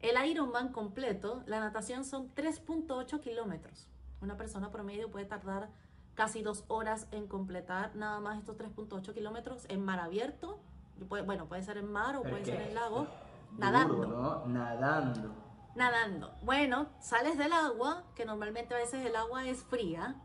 El 0.00 0.16
Ironman 0.26 0.72
completo, 0.72 1.42
la 1.46 1.60
natación 1.60 2.06
son 2.06 2.34
3.8 2.34 3.20
kilómetros. 3.20 3.86
Una 4.22 4.38
persona 4.38 4.70
promedio 4.70 5.10
puede 5.10 5.26
tardar 5.26 5.68
casi 6.14 6.42
dos 6.42 6.64
horas 6.68 7.06
en 7.10 7.26
completar 7.26 7.94
nada 7.96 8.20
más 8.20 8.38
estos 8.38 8.56
3.8 8.56 9.12
kilómetros 9.12 9.66
en 9.68 9.84
mar 9.84 10.00
abierto. 10.00 10.62
Bueno, 10.96 11.46
puede 11.46 11.62
ser 11.62 11.78
en 11.78 11.90
mar 11.90 12.16
o 12.16 12.22
puede 12.22 12.38
que 12.42 12.52
ser 12.52 12.62
en 12.62 12.74
lago. 12.74 13.00
duro, 13.00 13.10
Nadando. 13.58 14.06
¿no? 14.06 14.46
Nadando. 14.46 15.34
Nadando. 15.74 16.34
Bueno, 16.42 16.88
sales 17.00 17.36
del 17.36 17.52
agua, 17.52 18.04
que 18.14 18.24
normalmente 18.24 18.74
a 18.74 18.78
veces 18.78 19.04
el 19.04 19.16
agua 19.16 19.46
es 19.46 19.64
fría. 19.64 20.16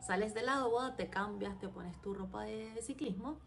Sales 0.00 0.34
del 0.34 0.48
agua, 0.48 0.94
te 0.96 1.08
cambias, 1.08 1.58
te 1.58 1.68
pones 1.68 2.00
tu 2.00 2.14
ropa 2.14 2.42
de 2.42 2.80
ciclismo 2.82 3.38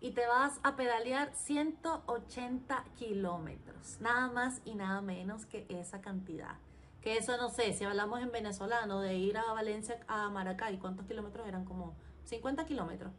y 0.00 0.10
te 0.10 0.26
vas 0.26 0.60
a 0.62 0.76
pedalear 0.76 1.32
180 1.34 2.84
kilómetros. 2.96 4.00
Nada 4.00 4.28
más 4.28 4.60
y 4.64 4.74
nada 4.74 5.00
menos 5.00 5.46
que 5.46 5.66
esa 5.68 6.00
cantidad. 6.00 6.56
Que 7.00 7.16
eso 7.16 7.36
no 7.36 7.48
sé, 7.48 7.72
si 7.72 7.84
hablamos 7.84 8.20
en 8.20 8.30
venezolano 8.32 9.00
de 9.00 9.14
ir 9.14 9.38
a 9.38 9.52
Valencia 9.52 9.98
a 10.08 10.28
Maracay, 10.30 10.78
¿cuántos 10.78 11.06
kilómetros 11.06 11.46
eran? 11.46 11.64
Como 11.64 11.94
50 12.24 12.64
kilómetros. 12.66 13.12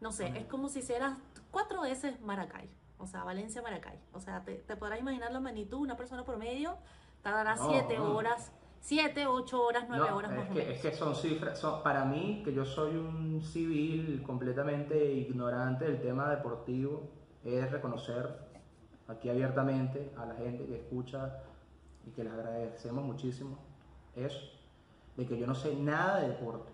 No 0.00 0.12
sé, 0.12 0.28
es 0.38 0.46
como 0.46 0.68
si 0.68 0.78
hicieras 0.80 1.18
cuatro 1.50 1.82
veces 1.82 2.20
Maracay. 2.20 2.70
O 2.98 3.06
sea, 3.06 3.24
Valencia, 3.24 3.62
Maracay. 3.62 3.98
O 4.12 4.20
sea, 4.20 4.42
te, 4.44 4.54
te 4.56 4.76
podrás 4.76 4.98
imaginar 5.00 5.32
la 5.32 5.40
magnitud. 5.40 5.78
Una 5.78 5.96
persona 5.96 6.24
promedio 6.24 6.76
tardará 7.22 7.56
No, 7.56 7.68
7 7.70 7.96
no. 7.96 8.16
horas, 8.16 8.52
7, 8.80 9.26
8 9.26 9.62
horas, 9.62 9.84
9 9.88 10.06
No, 10.10 10.16
horas 10.16 10.30
es 10.32 10.36
más 10.38 10.50
o 10.50 10.52
que, 10.52 10.58
menos. 10.60 10.74
es 10.76 10.80
que 10.82 10.92
son 10.92 11.14
cifras, 11.14 11.58
son, 11.58 11.82
para 11.82 12.04
mí, 12.04 12.42
que 12.44 12.52
yo 12.52 12.64
soy 12.64 12.96
un 12.96 13.42
civil 13.42 14.22
completamente 14.24 15.12
ignorante 15.12 15.84
del 15.84 16.00
tema 16.00 16.28
deportivo, 16.30 17.08
es 17.44 17.70
reconocer 17.70 18.28
aquí 19.08 19.28
abiertamente 19.30 20.12
a 20.16 20.26
la 20.26 20.34
gente 20.34 20.66
que 20.66 20.76
escucha 20.76 21.40
y 22.06 22.10
que 22.10 22.24
les 22.24 22.32
agradecemos 22.32 23.04
muchísimo 23.04 23.58
eso, 24.14 24.40
de 25.16 25.26
que 25.26 25.38
yo 25.38 25.46
no 25.46 25.54
sé 25.54 25.74
nada 25.76 26.20
de 26.20 26.28
deporte. 26.28 26.72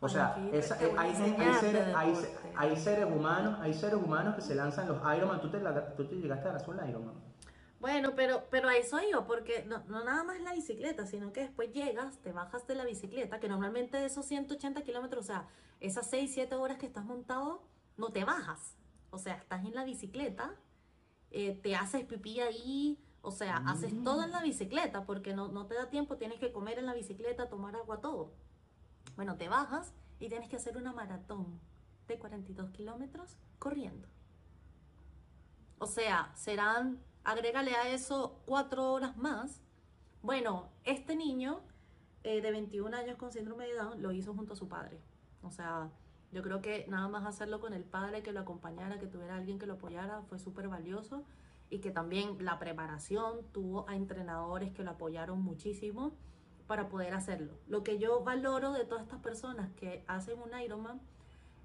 O 0.00 0.08
sea, 0.08 0.34
a 0.34 0.38
hay, 0.38 1.10
hay 1.38 1.54
seres, 1.54 1.94
hay, 1.96 2.14
hay 2.56 2.76
seres 2.76 3.06
humanos, 3.06 3.58
hay 3.60 3.74
seres 3.74 3.96
humanos 3.96 4.34
que 4.36 4.42
se 4.42 4.54
lanzan 4.54 4.86
los 4.88 4.98
Ironman. 5.16 5.40
¿Tú 5.40 5.50
te, 5.50 5.60
la- 5.60 5.94
tú 5.96 6.04
te 6.06 6.14
llegaste 6.16 6.48
a 6.48 6.52
lanzar 6.52 6.70
un 6.70 6.88
Ironman? 6.88 7.14
Bueno, 7.80 8.12
pero, 8.16 8.44
pero 8.50 8.68
a 8.68 8.76
eso 8.76 8.98
yo, 9.10 9.24
porque 9.26 9.64
no, 9.64 9.84
no 9.86 10.02
nada 10.04 10.24
más 10.24 10.40
la 10.40 10.52
bicicleta, 10.52 11.06
sino 11.06 11.32
que 11.32 11.40
después 11.42 11.72
llegas, 11.72 12.18
te 12.18 12.32
bajas 12.32 12.66
de 12.66 12.74
la 12.74 12.84
bicicleta, 12.84 13.38
que 13.38 13.48
normalmente 13.48 13.96
de 13.98 14.06
esos 14.06 14.26
180 14.26 14.82
kilómetros, 14.82 15.24
o 15.24 15.26
sea, 15.26 15.48
esas 15.80 16.08
6, 16.10 16.32
7 16.34 16.54
horas 16.56 16.78
que 16.78 16.86
estás 16.86 17.04
montado, 17.04 17.62
no 17.96 18.10
te 18.10 18.24
bajas. 18.24 18.76
O 19.10 19.18
sea, 19.18 19.34
estás 19.34 19.64
en 19.64 19.74
la 19.74 19.84
bicicleta, 19.84 20.54
eh, 21.30 21.58
te 21.62 21.76
haces 21.76 22.04
pipí 22.04 22.40
ahí, 22.40 22.98
o 23.22 23.30
sea, 23.30 23.58
haces 23.66 23.92
Mm. 23.92 24.02
todo 24.04 24.22
en 24.24 24.32
la 24.32 24.42
bicicleta, 24.42 25.04
porque 25.06 25.34
no, 25.34 25.48
no 25.48 25.66
te 25.66 25.74
da 25.74 25.88
tiempo, 25.88 26.16
tienes 26.16 26.40
que 26.40 26.52
comer 26.52 26.78
en 26.80 26.86
la 26.86 26.94
bicicleta, 26.94 27.48
tomar 27.48 27.76
agua, 27.76 28.00
todo. 28.00 28.32
Bueno, 29.16 29.36
te 29.36 29.48
bajas 29.48 29.92
y 30.20 30.28
tienes 30.28 30.48
que 30.48 30.56
hacer 30.56 30.76
una 30.76 30.92
maratón 30.92 31.60
de 32.06 32.18
42 32.18 32.70
kilómetros 32.70 33.36
corriendo. 33.58 34.08
O 35.78 35.86
sea, 35.86 36.32
serán, 36.34 36.98
agrégale 37.24 37.74
a 37.74 37.88
eso 37.88 38.40
cuatro 38.46 38.92
horas 38.92 39.16
más. 39.16 39.60
Bueno, 40.22 40.68
este 40.84 41.14
niño 41.14 41.60
eh, 42.24 42.40
de 42.40 42.50
21 42.50 42.96
años 42.96 43.16
con 43.16 43.30
síndrome 43.30 43.66
de 43.66 43.74
Down 43.74 44.02
lo 44.02 44.10
hizo 44.12 44.34
junto 44.34 44.54
a 44.54 44.56
su 44.56 44.68
padre. 44.68 45.00
O 45.42 45.50
sea, 45.50 45.90
yo 46.32 46.42
creo 46.42 46.60
que 46.60 46.86
nada 46.88 47.08
más 47.08 47.24
hacerlo 47.26 47.60
con 47.60 47.74
el 47.74 47.84
padre, 47.84 48.22
que 48.22 48.32
lo 48.32 48.40
acompañara, 48.40 48.98
que 48.98 49.06
tuviera 49.06 49.36
alguien 49.36 49.58
que 49.58 49.66
lo 49.66 49.74
apoyara, 49.74 50.22
fue 50.22 50.38
súper 50.38 50.68
valioso. 50.68 51.24
Y 51.70 51.80
que 51.80 51.90
también 51.90 52.42
la 52.44 52.58
preparación 52.58 53.44
tuvo 53.52 53.88
a 53.88 53.94
entrenadores 53.94 54.72
que 54.72 54.82
lo 54.82 54.92
apoyaron 54.92 55.42
muchísimo 55.42 56.14
para 56.68 56.88
poder 56.88 57.14
hacerlo. 57.14 57.54
Lo 57.66 57.82
que 57.82 57.98
yo 57.98 58.22
valoro 58.22 58.72
de 58.72 58.84
todas 58.84 59.02
estas 59.02 59.20
personas 59.20 59.72
que 59.72 60.04
hacen 60.06 60.38
un 60.38 60.56
Ironman 60.60 61.00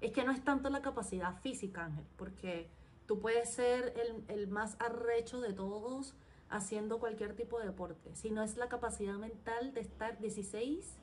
es 0.00 0.10
que 0.10 0.24
no 0.24 0.32
es 0.32 0.42
tanto 0.42 0.70
la 0.70 0.82
capacidad 0.82 1.36
física, 1.42 1.84
Ángel, 1.84 2.06
porque 2.16 2.68
tú 3.06 3.20
puedes 3.20 3.52
ser 3.52 3.94
el, 4.00 4.24
el 4.28 4.48
más 4.48 4.76
arrecho 4.80 5.40
de 5.40 5.52
todos 5.52 6.14
haciendo 6.48 6.98
cualquier 6.98 7.36
tipo 7.36 7.60
de 7.60 7.66
deporte, 7.66 8.16
sino 8.16 8.42
es 8.42 8.56
la 8.56 8.68
capacidad 8.68 9.14
mental 9.14 9.74
de 9.74 9.80
estar 9.80 10.18
16, 10.18 10.98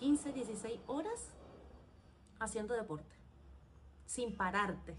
15, 0.00 0.32
16 0.32 0.80
horas 0.86 1.30
haciendo 2.38 2.74
deporte, 2.74 3.14
sin 4.06 4.36
pararte, 4.36 4.96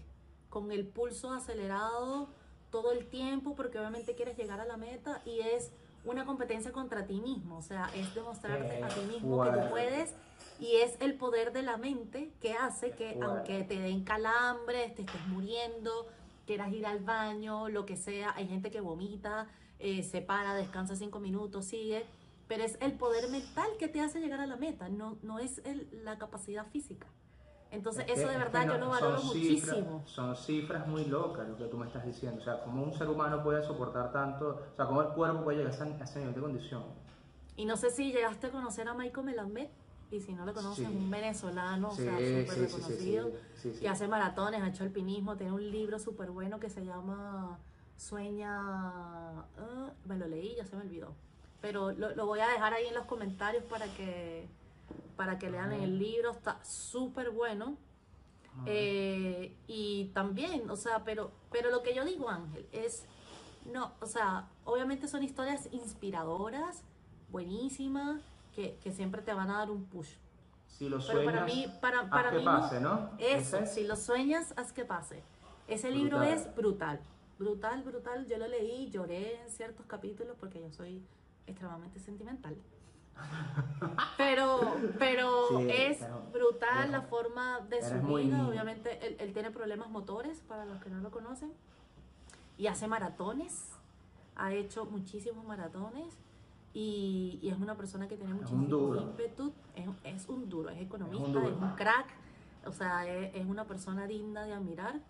con 0.48 0.70
el 0.70 0.86
pulso 0.86 1.32
acelerado 1.32 2.28
todo 2.70 2.92
el 2.92 3.08
tiempo, 3.08 3.56
porque 3.56 3.78
obviamente 3.78 4.14
quieres 4.14 4.36
llegar 4.36 4.60
a 4.60 4.66
la 4.66 4.76
meta 4.76 5.20
y 5.24 5.40
es 5.40 5.72
una 6.06 6.24
competencia 6.24 6.72
contra 6.72 7.06
ti 7.06 7.20
mismo, 7.20 7.58
o 7.58 7.62
sea, 7.62 7.90
es 7.94 8.14
demostrarte 8.14 8.82
a 8.82 8.88
ti 8.88 9.00
mismo 9.00 9.42
que 9.42 9.50
tú 9.50 9.68
puedes 9.70 10.14
y 10.58 10.76
es 10.76 10.96
el 11.00 11.14
poder 11.14 11.52
de 11.52 11.62
la 11.62 11.76
mente 11.76 12.32
que 12.40 12.54
hace 12.54 12.92
que 12.92 13.18
aunque 13.22 13.62
te 13.64 13.78
den 13.78 14.04
calambres, 14.04 14.94
te 14.94 15.02
estés 15.02 15.26
muriendo, 15.28 16.06
quieras 16.46 16.72
ir 16.72 16.86
al 16.86 17.00
baño, 17.00 17.68
lo 17.68 17.84
que 17.84 17.96
sea, 17.96 18.32
hay 18.36 18.46
gente 18.48 18.70
que 18.70 18.80
vomita, 18.80 19.48
eh, 19.78 20.02
se 20.02 20.22
para, 20.22 20.54
descansa 20.54 20.96
cinco 20.96 21.18
minutos, 21.20 21.66
sigue, 21.66 22.06
pero 22.48 22.62
es 22.64 22.78
el 22.80 22.92
poder 22.92 23.28
mental 23.28 23.68
que 23.78 23.88
te 23.88 24.00
hace 24.00 24.20
llegar 24.20 24.40
a 24.40 24.46
la 24.46 24.56
meta, 24.56 24.88
no, 24.88 25.18
no 25.22 25.38
es 25.40 25.58
el- 25.64 25.88
la 26.04 26.16
capacidad 26.18 26.66
física. 26.68 27.08
Entonces, 27.76 28.04
Es 28.06 28.06
que- 28.06 28.12
eso 28.20 28.28
de 28.28 28.34
es 28.34 28.38
que 28.38 28.44
verdad 28.44 28.66
no- 28.66 28.72
yo 28.72 28.78
lo 28.78 28.88
valoro 28.88 29.18
son 29.18 29.32
cifras- 29.36 29.76
muchísimo. 29.76 30.02
son 30.06 30.36
cifras 30.36 30.86
muy 30.88 31.04
locas 31.04 31.46
lo 31.46 31.56
que 31.56 31.64
tú 31.66 31.76
me 31.76 31.86
estás 31.86 32.04
diciendo. 32.06 32.40
O 32.40 32.44
sea, 32.44 32.62
cómo 32.64 32.82
un 32.82 32.92
ser 32.94 33.08
humano 33.08 33.42
puede 33.42 33.62
soportar 33.62 34.10
tanto, 34.12 34.60
o 34.72 34.76
sea, 34.76 34.86
cómo 34.86 35.02
el 35.02 35.08
cuerpo 35.08 35.44
puede 35.44 35.58
llegar 35.58 35.72
a 35.72 36.04
ese, 36.04 36.18
nivel 36.20 36.34
de 36.34 36.40
condición. 36.40 36.82
Y 37.56 37.66
no 37.66 37.76
sé 37.76 37.90
si 37.90 38.12
llegaste 38.12 38.46
a 38.46 38.50
conocer 38.50 38.88
a 38.88 38.94
Michael 38.94 39.26
Melamed, 39.26 39.68
y 40.10 40.20
si 40.20 40.32
no 40.34 40.46
lo 40.46 40.54
conoces, 40.54 40.86
Sí. 40.88 40.94
un 40.96 41.10
venezolano, 41.10 41.90
Sí, 41.90 42.02
o 42.02 42.04
sea, 42.04 42.12
súper 42.16 42.48
sí, 42.48 42.60
reconocido, 42.60 43.30
que 43.80 43.88
hace 43.88 44.08
maratones, 44.08 44.62
ha 44.62 44.68
hecho 44.68 44.84
alpinismo, 44.84 45.36
tiene 45.36 45.52
un 45.52 45.70
libro 45.70 45.98
súper 45.98 46.30
bueno 46.30 46.58
que 46.60 46.70
se 46.70 46.84
llama 46.84 47.58
Sueña, 47.96 48.52
ah, 48.60 49.90
me 50.04 50.16
lo 50.16 50.26
leí, 50.28 50.54
ya 50.56 50.64
se 50.64 50.76
me 50.76 50.82
olvidó, 50.82 51.12
pero 51.60 51.90
lo, 51.92 52.14
lo 52.14 52.26
voy 52.26 52.40
a 52.40 52.46
dejar 52.48 52.72
ahí 52.74 52.86
en 52.86 52.94
los 52.94 53.04
comentarios 53.06 53.64
para 53.64 53.86
que, 53.96 54.48
para 55.16 55.38
que 55.38 55.50
lean 55.50 55.72
el 55.72 55.98
libro, 55.98 56.32
está 56.32 56.62
súper 56.64 57.30
bueno. 57.30 57.76
Eh, 58.64 59.54
y 59.66 60.06
también, 60.14 60.70
o 60.70 60.76
sea, 60.76 61.04
pero, 61.04 61.30
pero 61.50 61.70
lo 61.70 61.82
que 61.82 61.94
yo 61.94 62.04
digo, 62.06 62.30
Ángel, 62.30 62.66
es, 62.72 63.04
no, 63.70 63.92
o 64.00 64.06
sea, 64.06 64.48
obviamente 64.64 65.08
son 65.08 65.22
historias 65.22 65.68
inspiradoras, 65.72 66.82
buenísimas, 67.30 68.22
que, 68.54 68.78
que 68.82 68.92
siempre 68.92 69.20
te 69.20 69.34
van 69.34 69.50
a 69.50 69.58
dar 69.58 69.70
un 69.70 69.84
push. 69.84 70.08
Si 70.66 70.88
lo 70.88 70.98
Pero 70.98 71.12
sueñas, 71.12 71.34
para 71.34 71.44
mí, 71.44 71.66
para, 71.82 72.00
haz 72.00 72.08
para 72.08 72.30
que 72.30 72.38
mí 72.38 72.44
no- 72.44 72.50
pase, 72.60 72.80
¿no? 72.80 73.10
Eso, 73.18 73.56
Ese 73.58 73.62
es- 73.64 73.74
si 73.74 73.84
lo 73.86 73.96
sueñas, 73.96 74.54
haz 74.56 74.72
que 74.72 74.84
pase. 74.86 75.22
Ese 75.68 75.90
libro 75.90 76.22
es 76.22 76.54
brutal, 76.54 77.00
brutal, 77.38 77.82
brutal. 77.82 78.26
Yo 78.26 78.38
lo 78.38 78.46
leí, 78.46 78.88
lloré 78.88 79.42
en 79.42 79.50
ciertos 79.50 79.84
capítulos 79.86 80.36
porque 80.40 80.60
yo 80.60 80.70
soy 80.70 81.02
extremadamente 81.46 81.98
sentimental. 82.00 82.56
Pero, 84.98 85.48
Sí, 85.60 85.68
es 85.70 85.98
pero- 85.98 86.22
brutal 86.32 86.90
la 86.92 87.02
forma 87.02 87.60
de 87.68 87.82
su 87.82 87.94
vida. 88.14 88.46
Obviamente, 88.48 89.06
él, 89.06 89.16
él 89.18 89.32
tiene 89.32 89.50
problemas 89.50 89.88
motores, 89.90 90.40
para 90.48 90.64
los 90.64 90.82
que 90.82 90.90
no 90.90 91.00
lo 91.00 91.10
conocen. 91.10 91.52
y 92.58 92.68
hace 92.68 92.86
maratones, 92.88 93.72
ha 94.34 94.52
hecho 94.54 94.86
muchísimos 94.86 95.44
maratones 95.44 96.14
y, 96.72 97.38
y 97.42 97.50
es 97.50 97.58
una 97.58 97.74
persona 97.76 98.08
que 98.08 98.16
tiene 98.16 98.32
un 98.32 98.40
muchísimo 98.40 98.96
ímpetu, 98.96 99.52
es, 99.74 99.86
es 100.04 100.28
un 100.28 100.48
duro, 100.48 100.70
es 100.70 100.80
economista, 100.80 101.26
duro. 101.28 101.48
es 101.48 101.54
un 101.54 101.70
crack, 101.74 102.06
o 102.66 102.72
sea, 102.72 103.06
es, 103.06 103.34
es 103.34 103.44
una 103.46 103.64
persona 103.64 104.06
digna 104.06 104.44
de 104.44 104.52
admirar. 104.54 105.00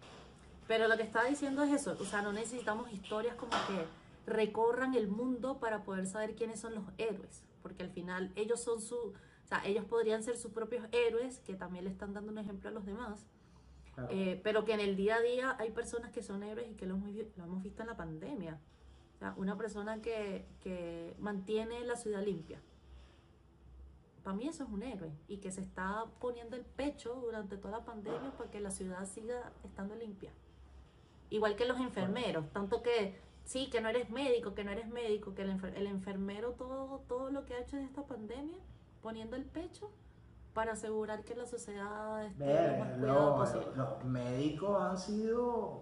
Pero 0.67 0.89
lo 0.89 0.97
que 0.97 1.05
estaba 1.05 1.27
diciendo 1.27 1.63
es 1.63 1.73
eso, 1.73 1.97
o 2.01 2.05
sea, 2.05 2.23
no 2.23 2.33
necesitamos 2.33 2.93
historias 2.93 3.37
como 3.37 3.53
que 3.69 3.87
recorran 4.31 4.95
el 4.95 5.07
mundo 5.07 5.59
para 5.59 5.85
poder 5.85 6.07
saber 6.09 6.35
quiénes 6.35 6.59
son 6.59 6.75
los 6.75 6.85
héroes, 6.99 7.45
porque 7.63 7.85
al 7.85 7.91
final 7.91 8.33
ellos 8.35 8.61
son 8.61 8.81
su, 8.81 9.13
o 9.47 9.49
sea, 9.49 9.63
ellos 9.65 9.85
podrían 9.85 10.23
ser 10.23 10.37
sus 10.37 10.51
propios 10.53 10.85
héroes, 10.93 11.39
que 11.41 11.55
también 11.55 11.85
le 11.85 11.91
están 11.91 12.13
dando 12.13 12.31
un 12.33 12.39
ejemplo 12.39 12.69
a 12.69 12.73
los 12.73 12.85
demás, 12.85 13.25
Claro. 13.95 14.09
eh, 14.13 14.39
pero 14.45 14.65
que 14.67 14.75
en 14.75 14.81
el 14.81 14.95
día 14.97 15.17
a 15.17 15.21
día 15.21 15.57
hay 15.59 15.71
personas 15.71 16.11
que 16.11 16.23
son 16.23 16.43
héroes 16.43 16.69
y 16.71 16.75
que 16.75 16.85
lo 16.85 16.97
lo 16.97 17.45
hemos 17.45 17.63
visto 17.63 17.81
en 17.83 17.89
la 17.89 17.97
pandemia. 17.97 18.59
O 19.15 19.19
sea, 19.19 19.33
una 19.39 19.57
persona 19.57 20.03
que, 20.03 20.45
que 20.61 21.15
mantiene 21.19 21.83
la 21.85 21.97
ciudad 21.97 22.23
limpia. 22.23 22.61
Para 24.23 24.37
mí 24.37 24.49
eso 24.49 24.65
es 24.65 24.71
un 24.71 24.83
héroe 24.83 25.11
y 25.29 25.39
que 25.39 25.53
se 25.53 25.61
está 25.61 26.05
poniendo 26.21 26.57
el 26.57 26.65
pecho 26.65 27.15
durante 27.15 27.57
toda 27.57 27.79
la 27.79 27.85
pandemia 27.85 28.33
para 28.37 28.51
que 28.51 28.61
la 28.61 28.71
ciudad 28.73 29.07
siga 29.07 29.53
estando 29.65 29.95
limpia. 29.95 30.33
Igual 31.31 31.55
que 31.57 31.65
los 31.65 31.79
enfermeros, 31.81 32.51
tanto 32.53 32.83
que 32.83 33.17
sí, 33.45 33.71
que 33.71 33.81
no 33.81 33.89
eres 33.89 34.11
médico, 34.11 34.55
que 34.55 34.65
no 34.65 34.73
eres 34.73 34.89
médico, 34.89 35.35
que 35.35 35.43
el, 35.43 35.51
enfer- 35.57 35.75
el 35.77 35.87
enfermero 35.87 36.53
todo, 36.53 36.99
todo 37.09 37.31
lo 37.31 37.47
que 37.47 37.55
ha 37.55 37.61
hecho 37.61 37.77
en 37.77 37.85
esta 37.85 38.03
pandemia, 38.05 38.59
poniendo 39.07 39.37
el 39.37 39.45
pecho 39.45 39.89
para 40.53 40.73
asegurar 40.73 41.23
que 41.23 41.37
la 41.37 41.47
sociedad 41.47 42.25
esté 42.25 42.45
lo 42.45 42.85
más 42.85 42.89
cuidada 42.99 43.37
posible. 43.37 43.67
los 43.77 44.05
médicos 44.05 44.83
han 44.83 44.99
sido 44.99 45.81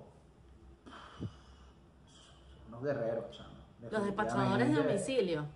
unos 2.68 2.82
guerreros, 2.82 3.24
chamo. 3.30 3.48
Los 3.90 4.04
despachadores 4.04 4.68
de 4.68 4.74
domicilio. 4.82 5.46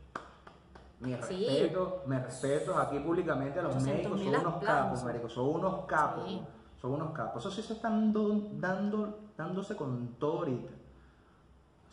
Mi 1.01 1.15
Sí. 1.17 1.47
respeto, 1.47 2.03
me 2.07 2.19
respeto 2.21 2.79
aquí 2.79 2.99
públicamente 3.01 3.59
a 3.61 3.63
los 3.65 3.77
800.000 3.77 4.31
médicos, 4.31 4.41
son 4.41 4.47
unos 4.47 4.65
capos, 4.65 5.05
marico, 5.05 5.29
son 5.29 5.49
unos 5.57 5.85
capos, 5.85 6.25
Sí. 6.25 6.43
son 6.81 6.93
unos 6.93 7.13
capos. 7.13 7.45
Eso 7.45 7.51
sí 7.55 7.61
se 7.63 7.75
están 7.75 8.15
do- 8.15 8.49
dando, 8.53 9.19
dándose 9.37 9.77
con 9.77 10.15
todo 10.19 10.39
ahorita. 10.39 10.71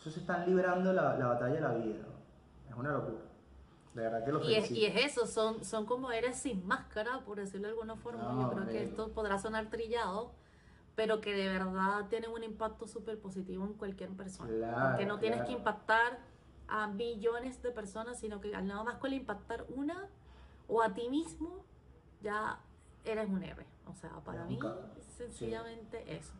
Eso 0.00 0.10
se 0.10 0.20
están 0.20 0.46
librando 0.46 0.90
la, 0.94 1.18
la 1.18 1.26
batalla 1.26 1.54
de 1.54 1.60
la 1.60 1.72
vida. 1.74 2.04
Es 2.70 2.74
una 2.74 2.92
locura. 2.92 3.18
De 3.96 4.02
verdad 4.02 4.24
que 4.26 4.30
los 4.30 4.46
Y 4.46 4.54
es, 4.54 4.70
y 4.70 4.84
es 4.84 5.06
eso, 5.06 5.26
son, 5.26 5.64
son 5.64 5.86
como 5.86 6.12
eres 6.12 6.36
sin 6.36 6.66
máscara, 6.66 7.20
por 7.24 7.38
decirlo 7.38 7.68
de 7.68 7.72
alguna 7.72 7.96
forma. 7.96 8.24
No, 8.24 8.42
Yo 8.42 8.50
creo 8.50 8.68
que 8.68 8.82
esto 8.82 9.10
podrá 9.12 9.38
sonar 9.38 9.70
trillado, 9.70 10.32
pero 10.94 11.22
que 11.22 11.32
de 11.32 11.48
verdad 11.48 12.06
tienen 12.10 12.30
un 12.30 12.44
impacto 12.44 12.86
súper 12.86 13.18
positivo 13.18 13.64
en 13.64 13.72
cualquier 13.72 14.10
persona. 14.10 14.50
Claro, 14.50 14.88
Porque 14.90 15.06
no 15.06 15.18
tienes 15.18 15.38
claro. 15.38 15.48
que 15.48 15.56
impactar 15.56 16.18
a 16.68 16.88
millones 16.88 17.62
de 17.62 17.70
personas, 17.70 18.20
sino 18.20 18.38
que 18.42 18.54
al 18.54 18.66
nada 18.66 18.84
más 18.84 18.96
con 18.96 19.14
impactar 19.14 19.64
una 19.74 20.10
o 20.68 20.82
a 20.82 20.92
ti 20.92 21.08
mismo, 21.08 21.64
ya 22.20 22.60
eres 23.02 23.30
un 23.30 23.42
héroe. 23.42 23.64
O 23.86 23.94
sea, 23.94 24.10
para 24.26 24.44
mí, 24.44 24.58
sencillamente 25.16 26.04
eso. 26.14 26.34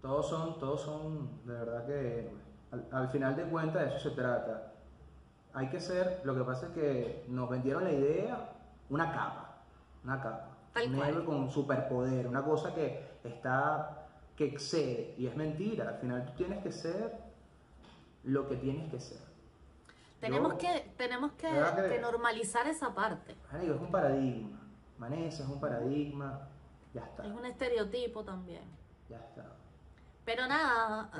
Todos 0.00 0.26
son, 0.26 0.58
todos 0.58 0.80
son, 0.80 1.44
de 1.44 1.52
verdad 1.52 1.86
que 1.86 2.30
al, 2.70 2.88
al 2.90 3.08
final 3.10 3.36
de 3.36 3.44
cuentas 3.44 3.82
de 3.82 3.88
eso 3.88 4.08
se 4.08 4.16
trata. 4.16 4.72
Hay 5.54 5.68
que 5.68 5.80
ser, 5.80 6.20
lo 6.24 6.34
que 6.34 6.42
pasa 6.44 6.66
es 6.66 6.72
que 6.72 7.24
nos 7.28 7.48
vendieron 7.50 7.84
la 7.84 7.92
idea, 7.92 8.52
una 8.88 9.12
capa, 9.12 9.62
una 10.04 10.20
capa. 10.20 10.48
Tal 10.72 10.88
un 10.94 11.02
héroe 11.02 11.24
con 11.24 11.50
superpoder, 11.50 12.26
una 12.26 12.42
cosa 12.42 12.74
que 12.74 13.18
está, 13.24 14.06
que 14.36 14.46
excede. 14.46 15.14
Y 15.18 15.26
es 15.26 15.36
mentira, 15.36 15.88
al 15.90 15.96
final 15.98 16.24
tú 16.26 16.32
tienes 16.34 16.62
que 16.62 16.72
ser 16.72 17.18
lo 18.24 18.48
que 18.48 18.56
tienes 18.56 18.90
que 18.90 18.98
ser. 18.98 19.20
Tenemos 20.20 20.52
Yo- 20.52 20.58
que, 20.58 20.94
tenemos 20.96 21.32
que, 21.32 21.50
¿Verdad 21.50 21.82
que- 21.82 21.96
que 21.96 22.00
normalizar 22.00 22.66
esa 22.68 22.94
parte. 22.94 23.36
Marico, 23.52 23.74
es 23.74 23.80
un 23.80 23.90
paradigma. 23.90 24.58
Vanessa 24.98 25.42
es 25.42 25.48
un 25.48 25.60
paradigma. 25.60 26.48
Ya 26.94 27.02
está, 27.04 27.26
Es 27.26 27.32
un 27.32 27.44
estereotipo 27.44 28.24
también. 28.24 28.62
ya 29.08 29.18
está. 29.18 29.44
Pero 30.24 30.46
nada, 30.46 31.10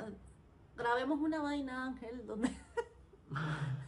grabemos 0.75 1.19
una 1.19 1.41
vaina, 1.41 1.85
Ángel, 1.87 2.25
donde, 2.25 2.49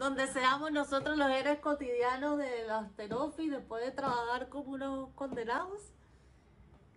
donde 0.00 0.26
seamos 0.28 0.72
nosotros 0.72 1.18
los 1.18 1.30
héroes 1.30 1.58
cotidianos 1.58 2.38
de 2.38 2.64
las 2.66 2.90
Terofi 2.96 3.50
después 3.50 3.84
de 3.84 3.92
trabajar 3.92 4.48
como 4.48 4.72
unos 4.72 5.10
condenados 5.10 5.92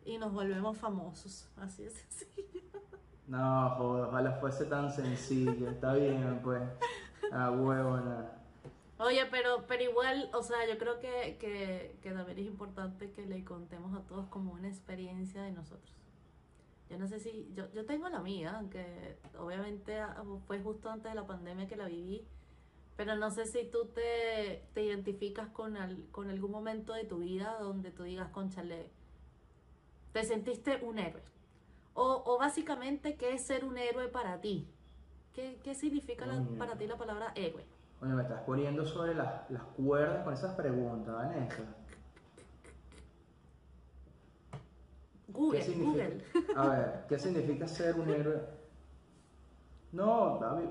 y 0.05 0.17
nos 0.17 0.31
volvemos 0.31 0.77
famosos. 0.77 1.49
Así 1.57 1.83
es 1.83 1.93
sencillo. 2.09 2.61
No, 3.27 3.69
joder, 3.71 4.05
ojalá 4.05 4.31
fuese 4.39 4.65
tan 4.65 4.89
sencillo. 4.89 5.69
Está 5.69 5.93
bien, 5.95 6.39
pues. 6.41 6.61
A 7.33 7.51
huevo, 7.51 7.97
nada. 7.97 8.41
Oye, 8.99 9.25
pero, 9.29 9.65
pero 9.67 9.83
igual, 9.83 10.29
o 10.33 10.41
sea, 10.41 10.65
yo 10.65 10.77
creo 10.77 11.01
que, 11.01 11.37
que, 11.41 11.97
que 12.01 12.11
también 12.11 12.39
es 12.39 12.45
importante 12.45 13.11
que 13.11 13.25
le 13.25 13.43
contemos 13.43 13.93
a 13.97 14.07
todos 14.07 14.27
como 14.27 14.53
una 14.53 14.69
experiencia 14.69 15.41
de 15.41 15.51
nosotros. 15.51 15.93
Yo 16.89 16.97
no 16.97 17.07
sé 17.07 17.19
si, 17.19 17.51
yo, 17.53 17.69
yo 17.73 17.85
tengo 17.85 18.07
la 18.07 18.21
mía, 18.21 18.53
aunque 18.55 19.17
obviamente 19.37 19.99
ah, 19.99 20.23
fue 20.47 20.61
justo 20.61 20.89
antes 20.89 21.11
de 21.11 21.15
la 21.15 21.27
pandemia 21.27 21.67
que 21.67 21.75
la 21.75 21.87
viví, 21.87 22.25
pero 22.95 23.15
no 23.15 23.31
sé 23.31 23.45
si 23.45 23.65
tú 23.65 23.85
te, 23.85 24.63
te 24.73 24.83
identificas 24.83 25.49
con, 25.49 25.77
al- 25.77 26.05
con 26.11 26.29
algún 26.29 26.51
momento 26.51 26.93
de 26.93 27.03
tu 27.05 27.17
vida 27.19 27.57
donde 27.59 27.91
tú 27.91 28.03
digas, 28.03 28.29
conchale, 28.29 28.89
te 30.11 30.23
sentiste 30.23 30.79
un 30.83 30.99
héroe. 30.99 31.21
O, 31.95 32.23
o 32.25 32.37
básicamente, 32.39 33.15
¿qué 33.15 33.33
es 33.33 33.45
ser 33.45 33.65
un 33.65 33.77
héroe 33.77 34.07
para 34.07 34.41
ti? 34.41 34.67
¿Qué, 35.33 35.59
qué 35.63 35.73
significa 35.75 36.25
la- 36.25 36.35
Coño. 36.37 36.57
para 36.57 36.75
ti 36.77 36.85
la 36.87 36.97
palabra 36.97 37.31
héroe? 37.35 37.65
Oye, 38.01 38.13
me 38.13 38.21
estás 38.23 38.41
poniendo 38.41 38.85
sobre 38.85 39.15
las, 39.15 39.49
las 39.49 39.63
cuerdas 39.63 40.23
con 40.23 40.33
esas 40.33 40.53
preguntas, 40.55 41.13
Vanessa. 41.15 41.63
Google, 45.29 45.59
¿Qué 45.59 45.65
significa? 45.65 46.05
Google. 46.09 46.23
A 46.55 46.67
ver, 46.69 47.05
¿qué 47.09 47.17
significa 47.19 47.67
ser 47.67 47.95
un 47.99 48.09
héroe? 48.09 48.41
No, 49.91 50.37
David. 50.39 50.69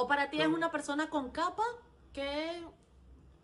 O 0.00 0.08
para 0.08 0.30
ti 0.30 0.40
es 0.40 0.48
una 0.48 0.70
persona 0.70 1.10
con 1.10 1.30
capa 1.30 1.62
que, 2.14 2.64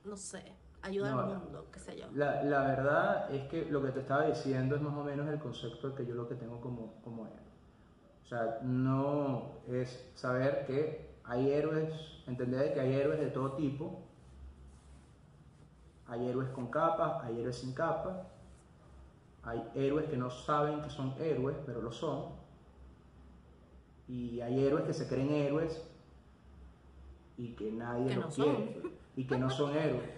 no 0.04 0.16
sé, 0.16 0.54
ayuda 0.80 1.10
No, 1.10 1.20
al 1.20 1.38
mundo, 1.38 1.66
qué 1.70 1.78
sé 1.78 1.98
yo. 1.98 2.06
La, 2.14 2.42
la 2.44 2.60
verdad 2.62 3.30
es 3.30 3.46
que 3.48 3.66
lo 3.66 3.82
que 3.82 3.90
te 3.90 4.00
estaba 4.00 4.24
diciendo 4.24 4.74
es 4.74 4.80
más 4.80 4.96
o 4.96 5.04
menos 5.04 5.28
el 5.28 5.38
concepto 5.38 5.94
que 5.94 6.06
yo 6.06 6.14
lo 6.14 6.26
que 6.26 6.34
tengo 6.34 6.58
como, 6.62 6.94
como 7.02 7.26
héroe. 7.26 7.40
O 8.24 8.26
sea, 8.26 8.60
no 8.62 9.50
es 9.68 10.10
saber 10.14 10.64
que 10.64 11.18
hay 11.24 11.52
héroes, 11.52 11.92
entender 12.26 12.72
que 12.72 12.80
hay 12.80 12.94
héroes 12.94 13.20
de 13.20 13.26
todo 13.26 13.52
tipo. 13.52 14.02
Hay 16.06 16.26
héroes 16.26 16.48
con 16.50 16.70
capas, 16.70 17.22
hay 17.22 17.38
héroes 17.38 17.56
sin 17.58 17.74
capas. 17.74 18.16
Hay 19.42 19.62
héroes 19.74 20.08
que 20.08 20.16
no 20.16 20.30
saben 20.30 20.80
que 20.80 20.88
son 20.88 21.14
héroes, 21.18 21.58
pero 21.66 21.82
lo 21.82 21.92
son. 21.92 22.30
Y 24.08 24.40
hay 24.40 24.64
héroes 24.64 24.84
que 24.84 24.94
se 24.94 25.06
creen 25.06 25.30
héroes 25.32 25.86
y 27.38 27.54
que 27.54 27.70
nadie 27.72 28.06
Que 28.08 28.14
los 28.16 28.24
no 28.24 28.30
son. 28.30 28.56
quiere. 28.56 28.82
Y 29.16 29.26
que 29.26 29.38
no 29.38 29.50
son 29.50 29.76
héroes. 29.76 30.10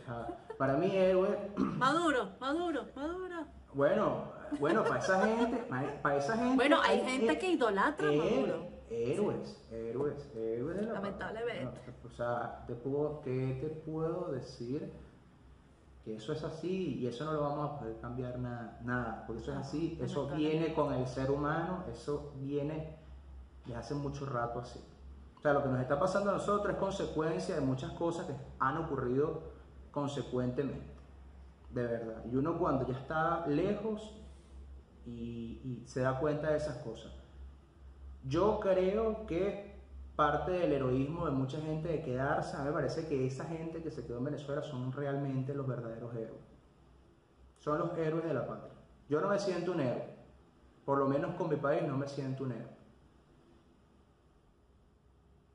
Para 0.56 0.74
mí 0.76 0.90
héroe 0.94 1.38
Maduro, 1.56 2.30
Maduro, 2.40 2.84
Maduro. 2.96 3.46
bueno, 3.74 4.24
bueno, 4.58 4.82
para 4.84 4.98
esa 4.98 5.26
gente, 5.26 5.56
para 6.02 6.16
esa 6.16 6.36
gente. 6.36 6.56
Bueno, 6.56 6.78
hay 6.82 7.00
gente 7.02 7.32
eh, 7.32 7.38
que 7.38 7.50
idolatra 7.52 8.08
a 8.08 8.12
héroes, 8.12 8.32
Maduro. 8.40 8.66
Héroes, 8.90 9.64
héroes, 9.70 10.30
héroes 10.34 10.76
de 10.76 10.82
la 10.86 10.92
Lamentablemente. 10.94 11.80
No, 11.86 12.08
o 12.08 12.10
sea, 12.10 12.64
te 12.66 12.74
puedo, 12.74 13.20
¿qué 13.20 13.58
te 13.60 13.68
puedo 13.68 14.32
decir? 14.32 14.90
Que 16.04 16.16
eso 16.16 16.32
es 16.32 16.42
así 16.42 16.98
y 17.00 17.06
eso 17.06 17.26
no 17.26 17.34
lo 17.34 17.42
vamos 17.42 17.70
a 17.70 17.78
poder 17.80 17.96
cambiar 18.00 18.38
nada, 18.38 18.80
nada, 18.82 19.24
porque 19.26 19.42
eso 19.42 19.52
es 19.52 19.58
así, 19.58 19.98
eso 20.00 20.26
viene 20.28 20.72
con 20.72 20.94
el 20.94 21.06
ser 21.06 21.30
humano, 21.30 21.84
eso 21.92 22.32
viene 22.36 22.96
desde 23.66 23.78
hace 23.78 23.94
mucho 23.94 24.24
rato 24.24 24.60
así. 24.60 24.80
O 25.38 25.40
sea, 25.40 25.52
lo 25.52 25.62
que 25.62 25.68
nos 25.68 25.80
está 25.80 26.00
pasando 26.00 26.30
a 26.30 26.34
nosotros 26.34 26.74
es 26.74 26.80
consecuencia 26.80 27.54
de 27.54 27.60
muchas 27.60 27.92
cosas 27.92 28.26
que 28.26 28.34
han 28.58 28.76
ocurrido 28.76 29.52
consecuentemente, 29.92 30.92
de 31.70 31.82
verdad. 31.82 32.24
Y 32.30 32.34
uno 32.34 32.58
cuando 32.58 32.86
ya 32.86 32.98
está 32.98 33.46
lejos 33.46 34.20
y, 35.06 35.84
se 35.86 36.00
da 36.00 36.18
cuenta 36.18 36.50
de 36.50 36.56
esas 36.56 36.78
cosas. 36.78 37.12
Yo 38.24 38.58
creo 38.58 39.26
que 39.26 39.78
parte 40.16 40.50
del 40.50 40.72
heroísmo 40.72 41.24
de 41.26 41.30
mucha 41.30 41.60
gente 41.60 41.88
de 41.88 42.02
quedarse, 42.02 42.56
a 42.56 42.60
mí 42.60 42.66
me 42.66 42.72
parece 42.72 43.06
que 43.06 43.24
esa 43.24 43.44
gente 43.44 43.80
que 43.80 43.92
se 43.92 44.04
quedó 44.04 44.18
en 44.18 44.24
Venezuela 44.24 44.62
son 44.62 44.92
realmente 44.92 45.54
los 45.54 45.68
verdaderos 45.68 46.14
héroes. 46.16 46.42
Son 47.58 47.78
los 47.78 47.96
héroes 47.96 48.24
de 48.24 48.34
la 48.34 48.46
patria. 48.46 48.74
Yo 49.08 49.20
no 49.20 49.28
me 49.28 49.38
siento 49.38 49.70
un 49.70 49.80
héroe. 49.80 50.18
Por 50.84 50.98
lo 50.98 51.06
menos 51.06 51.36
con 51.36 51.48
mi 51.48 51.56
país 51.56 51.82
no 51.84 51.96
me 51.96 52.08
siento 52.08 52.42
un 52.42 52.52
héroe. 52.52 52.77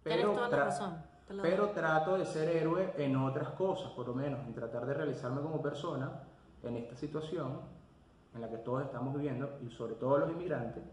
Tienes 0.03 0.25
toda 0.25 0.49
la 0.49 0.57
razón. 0.65 0.97
pero 1.41 1.69
trato 1.69 2.17
de 2.17 2.25
ser 2.25 2.49
héroe 2.49 2.93
en 2.97 3.15
otras 3.15 3.49
cosas, 3.49 3.91
por 3.93 4.07
lo 4.07 4.13
menos, 4.13 4.45
en 4.45 4.53
tratar 4.53 4.85
de 4.85 4.93
realizarme 4.93 5.41
como 5.41 5.61
persona 5.61 6.23
en 6.61 6.77
esta 6.77 6.95
situación 6.95 7.59
en 8.33 8.41
la 8.41 8.49
que 8.49 8.57
todos 8.57 8.83
estamos 8.83 9.13
viviendo, 9.13 9.59
y 9.61 9.69
sobre 9.69 9.95
todo 9.95 10.17
los 10.17 10.31
inmigrantes, 10.31 10.83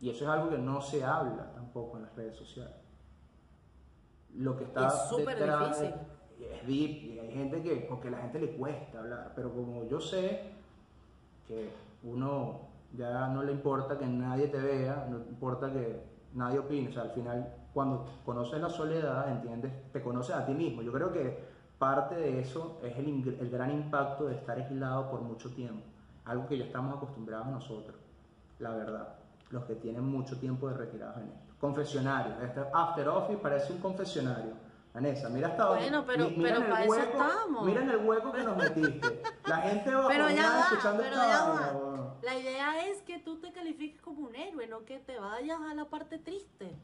Y 0.00 0.10
eso 0.10 0.24
es 0.24 0.30
algo 0.30 0.48
que 0.48 0.58
no 0.58 0.80
se 0.80 1.04
habla 1.04 1.50
tampoco 1.52 1.96
en 1.96 2.04
las 2.04 2.14
redes 2.14 2.36
sociales. 2.36 2.76
Lo 4.36 4.56
que 4.56 4.64
está 4.64 4.86
Es 4.86 5.08
súper 5.08 5.36
difícil. 5.36 5.92
es 6.38 6.66
deep 6.66 6.90
y 6.90 7.18
hay 7.18 7.32
gente 7.32 7.62
que, 7.62 7.86
porque 7.88 8.06
a 8.06 8.12
la 8.12 8.18
gente 8.18 8.38
le 8.38 8.56
cuesta 8.56 9.00
hablar, 9.00 9.32
pero 9.34 9.52
como 9.52 9.84
yo 9.88 10.00
sé 10.00 10.52
que 11.48 11.68
uno 12.04 12.60
ya 12.96 13.26
no 13.28 13.42
le 13.42 13.52
importa 13.52 13.98
que 13.98 14.06
nadie 14.06 14.46
te 14.46 14.58
vea, 14.58 15.08
no 15.10 15.18
importa 15.18 15.72
que 15.72 16.00
nadie 16.34 16.60
opine, 16.60 16.90
o 16.90 16.92
sea, 16.92 17.02
al 17.02 17.10
final 17.10 17.52
cuando 17.78 18.04
conoces 18.24 18.60
la 18.60 18.68
soledad, 18.68 19.30
entiendes, 19.30 19.72
te 19.92 20.02
conoces 20.02 20.34
a 20.34 20.44
ti 20.44 20.52
mismo. 20.52 20.82
Yo 20.82 20.90
creo 20.90 21.12
que 21.12 21.38
parte 21.78 22.16
de 22.16 22.40
eso 22.40 22.80
es 22.82 22.96
el, 22.98 23.48
gran 23.52 23.70
impacto 23.70 24.26
de 24.26 24.34
estar 24.34 24.58
aislado 24.58 25.08
por 25.08 25.20
mucho 25.20 25.48
tiempo, 25.54 25.84
algo 26.24 26.48
que 26.48 26.58
ya 26.58 26.64
estamos 26.64 26.96
acostumbrados 26.96 27.46
nosotros, 27.46 27.94
la 28.58 28.70
verdad, 28.70 29.14
los 29.50 29.62
que 29.64 29.76
tienen 29.76 30.02
mucho 30.02 30.40
tiempo 30.40 30.68
de 30.68 30.76
retirados 30.76 31.18
en 31.18 31.28
esto. 31.28 31.54
Confesionario, 31.60 32.34
este 32.42 32.62
After 32.74 33.08
Office 33.10 33.38
parece 33.38 33.72
un 33.72 33.78
confesionario. 33.78 34.54
Vanessa, 34.92 35.28
mira 35.28 35.48
hasta 35.48 35.68
Bueno, 35.68 36.02
pero- 36.04 36.24
mi- 36.30 36.36
mira 36.36 36.56
pero 36.56 36.70
para 36.70 36.82
eso 36.84 36.92
hueco- 36.94 37.22
estamos. 37.22 37.64
Mira 37.64 37.82
en 37.84 37.90
el 37.90 37.96
hueco 38.08 38.32
que 38.32 38.42
nos 38.42 38.56
metiste. 38.74 39.22
La 39.46 39.56
gente 39.58 39.94
va 39.94 40.08
Pero 40.08 40.30
ya 40.30 40.50
va, 40.50 40.60
escuchando 40.62 41.02
pero 41.04 41.14
esta 41.14 41.28
ya 41.28 41.44
va. 41.46 42.14
La 42.22 42.34
idea 42.36 42.88
es 42.88 43.02
que 43.02 43.20
tú 43.20 43.38
te 43.38 43.52
califiques 43.52 44.02
como 44.02 44.26
un 44.26 44.34
héroe, 44.34 44.66
no 44.66 44.84
que 44.84 44.98
te 44.98 45.16
vayas 45.20 45.60
a 45.60 45.74
la 45.74 45.84
parte 45.84 46.18
triste. 46.18 46.76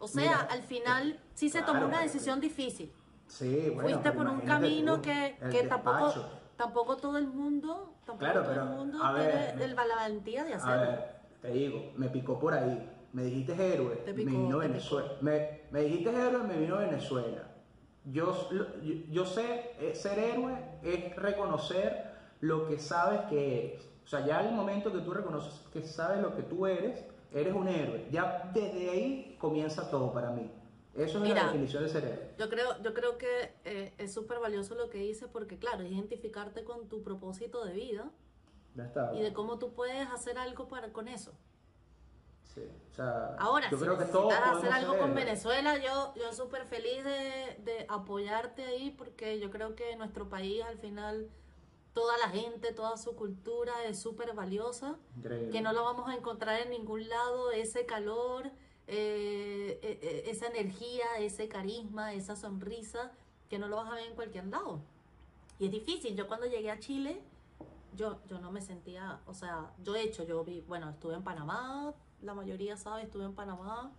O 0.00 0.08
sea, 0.08 0.22
Mira, 0.22 0.40
al 0.50 0.62
final 0.62 1.20
sí 1.34 1.48
se 1.50 1.58
claro, 1.58 1.74
tomó 1.74 1.86
una 1.86 2.00
decisión 2.02 2.40
difícil. 2.40 2.90
Sí, 3.28 3.70
bueno, 3.72 3.82
Fuiste 3.82 4.10
por 4.12 4.26
un 4.26 4.40
camino 4.40 4.96
tú, 4.96 5.02
que, 5.02 5.36
que 5.52 5.62
tampoco, 5.64 6.12
tampoco 6.56 6.96
todo 6.96 7.16
el 7.18 7.28
mundo, 7.28 7.94
tampoco 8.04 8.18
Claro, 8.18 8.40
todo 8.42 8.50
pero, 8.50 8.62
el 8.64 8.68
mundo 8.70 9.04
a 9.04 9.14
tiene 9.14 9.52
me- 9.56 9.64
el- 9.64 9.76
la 9.76 9.84
valentía 9.94 10.44
de 10.44 10.54
A 10.54 10.56
hacerlo. 10.56 10.80
ver, 10.80 11.16
te 11.40 11.50
digo, 11.52 11.92
me 11.96 12.08
picó 12.08 12.38
por 12.40 12.54
ahí. 12.54 12.90
Me 13.12 13.24
dijiste 13.24 13.52
héroe, 13.54 13.96
Te 13.96 14.12
me 14.14 14.24
vino 14.24 14.58
te 14.58 14.68
Venezuela. 14.68 15.12
Me, 15.20 15.62
me 15.70 15.80
dijiste 15.82 16.10
héroe, 16.10 16.42
me 16.44 16.56
vino 16.56 16.78
Venezuela. 16.78 17.42
Yo, 18.04 18.48
yo 19.10 19.26
sé, 19.26 19.72
eh, 19.78 19.94
ser 19.94 20.18
héroe 20.18 20.56
es 20.82 21.14
reconocer 21.16 22.10
lo 22.40 22.66
que 22.66 22.78
sabes 22.78 23.20
que 23.28 23.58
eres. 23.74 23.88
O 24.04 24.08
sea, 24.08 24.24
ya 24.24 24.40
el 24.40 24.54
momento 24.54 24.92
que 24.92 25.00
tú 25.00 25.12
reconoces 25.12 25.60
que 25.72 25.82
sabes 25.82 26.20
lo 26.20 26.34
que 26.34 26.42
tú 26.42 26.66
eres, 26.66 27.04
eres 27.32 27.54
un 27.54 27.68
héroe. 27.68 28.06
Ya 28.10 28.50
desde 28.54 28.90
ahí 28.90 29.29
comienza 29.40 29.90
todo 29.90 30.12
para 30.12 30.30
mí. 30.30 30.50
Eso 30.94 31.18
es 31.18 31.24
Mira, 31.24 31.42
la 31.42 31.46
definición 31.46 31.82
de 31.84 31.88
ser 31.88 32.04
héroe. 32.04 32.34
Yo 32.38 32.48
creo, 32.50 32.82
yo 32.82 32.94
creo 32.94 33.16
que 33.16 33.54
eh, 33.64 33.94
es 33.98 34.12
súper 34.12 34.38
valioso 34.40 34.74
lo 34.74 34.90
que 34.90 34.98
dices 34.98 35.28
porque, 35.32 35.58
claro, 35.58 35.82
es 35.84 35.90
identificarte 35.92 36.64
con 36.64 36.88
tu 36.88 37.02
propósito 37.02 37.64
de 37.64 37.72
vida 37.72 38.10
Ya 38.74 38.84
está. 38.86 39.14
y 39.14 39.22
de 39.22 39.32
cómo 39.32 39.58
tú 39.58 39.72
puedes 39.72 40.08
hacer 40.08 40.36
algo 40.38 40.68
para 40.68 40.92
con 40.92 41.06
eso. 41.08 41.32
Sí, 42.52 42.62
o 42.90 42.94
sea, 42.94 43.36
Ahora, 43.38 43.70
yo 43.70 43.78
si 43.78 43.84
creo 43.84 43.96
que 43.96 44.06
todos 44.06 44.32
hacer 44.32 44.72
algo 44.72 44.92
ser 44.94 45.00
con. 45.02 45.14
Venezuela, 45.14 45.78
yo, 45.78 46.12
yo 46.16 46.32
súper 46.32 46.66
feliz 46.66 47.04
de, 47.04 47.56
de 47.64 47.86
apoyarte 47.88 48.64
ahí 48.64 48.90
porque 48.90 49.38
yo 49.38 49.50
creo 49.50 49.76
que 49.76 49.94
nuestro 49.94 50.28
país 50.28 50.60
al 50.64 50.76
final, 50.76 51.30
toda 51.94 52.18
la 52.18 52.28
gente, 52.28 52.72
toda 52.72 52.96
su 52.96 53.14
cultura 53.14 53.84
es 53.84 54.00
súper 54.00 54.34
valiosa, 54.34 54.96
Increíble. 55.16 55.50
que 55.50 55.60
no 55.60 55.72
lo 55.72 55.84
vamos 55.84 56.08
a 56.08 56.16
encontrar 56.16 56.60
en 56.60 56.70
ningún 56.70 57.08
lado, 57.08 57.52
ese 57.52 57.86
calor, 57.86 58.50
eh, 58.92 59.78
eh, 59.82 59.98
eh, 60.02 60.22
esa 60.26 60.48
energía, 60.48 61.04
ese 61.20 61.48
carisma, 61.48 62.12
esa 62.12 62.34
sonrisa, 62.34 63.12
que 63.48 63.56
no 63.56 63.68
lo 63.68 63.76
vas 63.76 63.88
a 63.92 63.94
ver 63.94 64.08
en 64.08 64.16
cualquier 64.16 64.46
lado. 64.46 64.80
Y 65.60 65.66
es 65.66 65.70
difícil, 65.70 66.16
yo 66.16 66.26
cuando 66.26 66.46
llegué 66.46 66.72
a 66.72 66.80
Chile, 66.80 67.22
yo, 67.96 68.18
yo 68.26 68.40
no 68.40 68.50
me 68.50 68.60
sentía, 68.60 69.20
o 69.26 69.34
sea, 69.34 69.70
yo 69.84 69.94
he 69.94 70.02
hecho, 70.02 70.24
yo 70.24 70.42
vi, 70.42 70.62
bueno, 70.62 70.90
estuve 70.90 71.14
en 71.14 71.22
Panamá, 71.22 71.94
la 72.20 72.34
mayoría 72.34 72.76
sabe, 72.76 73.02
estuve 73.02 73.26
en 73.26 73.34
Panamá, 73.34 73.92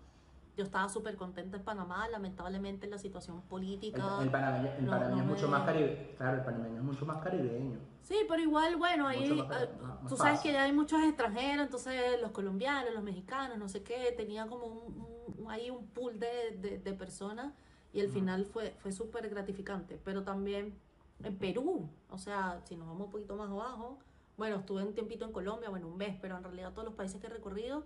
yo 0.62 0.66
estaba 0.66 0.88
súper 0.90 1.16
contenta 1.18 1.58
en 1.58 1.64
Panamá, 1.64 2.08
lamentablemente 2.08 2.86
la 2.88 3.00
situación 3.00 3.42
política. 3.42 4.18
El, 4.20 4.26
el 4.26 4.32
panameño, 4.32 4.72
el 4.78 4.86
no- 4.86 4.92
panameño 4.92 5.16
no 5.18 5.22
es 5.24 5.28
mucho 5.30 5.46
me- 5.48 5.52
más 5.58 5.66
caribeño. 5.66 5.98
Claro, 6.18 6.38
el 6.38 6.44
panameño 6.44 6.78
es 6.78 6.84
mucho 6.84 7.06
más 7.08 7.18
caribeño. 7.24 7.80
Sí, 8.04 8.16
pero 8.30 8.42
igual, 8.42 8.76
bueno, 8.78 9.08
ahí 9.08 9.32
más- 9.34 9.62
eh, 9.64 9.70
más- 9.82 10.02
tú 10.08 10.16
sabes 10.18 10.34
fácil. 10.38 10.52
que 10.52 10.58
ya 10.58 10.64
hay 10.64 10.72
muchos 10.74 11.02
extranjeros, 11.04 11.66
entonces 11.66 12.22
los 12.22 12.32
colombianos, 12.32 12.94
los 12.94 13.04
mexicanos, 13.04 13.58
no 13.58 13.68
sé 13.70 13.82
qué, 13.84 14.14
tenía 14.16 14.46
como 14.48 14.66
un, 14.68 15.06
un- 15.40 15.52
ahí 15.52 15.70
un 15.72 15.88
pool 15.88 16.20
de, 16.20 16.58
de- 16.60 16.78
de 16.80 16.94
personas 16.94 17.54
y 17.94 18.02
al 18.02 18.10
final 18.10 18.46
fue, 18.46 18.76
fue 18.80 18.92
súper 18.92 19.30
gratificante. 19.30 20.00
Pero 20.04 20.24
también 20.24 20.76
en 21.24 21.38
Perú, 21.38 21.90
o 22.10 22.18
sea, 22.20 22.62
si 22.66 22.76
nos 22.76 22.88
vamos 22.88 23.06
un 23.08 23.12
poquito 23.12 23.36
más 23.36 23.50
abajo, 23.50 23.98
bueno, 24.38 24.58
estuve 24.58 24.84
un 24.84 24.94
tiempito 24.94 25.26
en 25.26 25.32
Colombia, 25.32 25.70
bueno, 25.70 25.88
un 25.88 25.98
mes, 25.98 26.16
pero 26.22 26.38
en 26.38 26.44
realidad 26.44 26.72
todos 26.74 26.86
los 26.86 26.94
países 26.96 27.20
que 27.20 27.28
he 27.28 27.30
recorrido, 27.30 27.84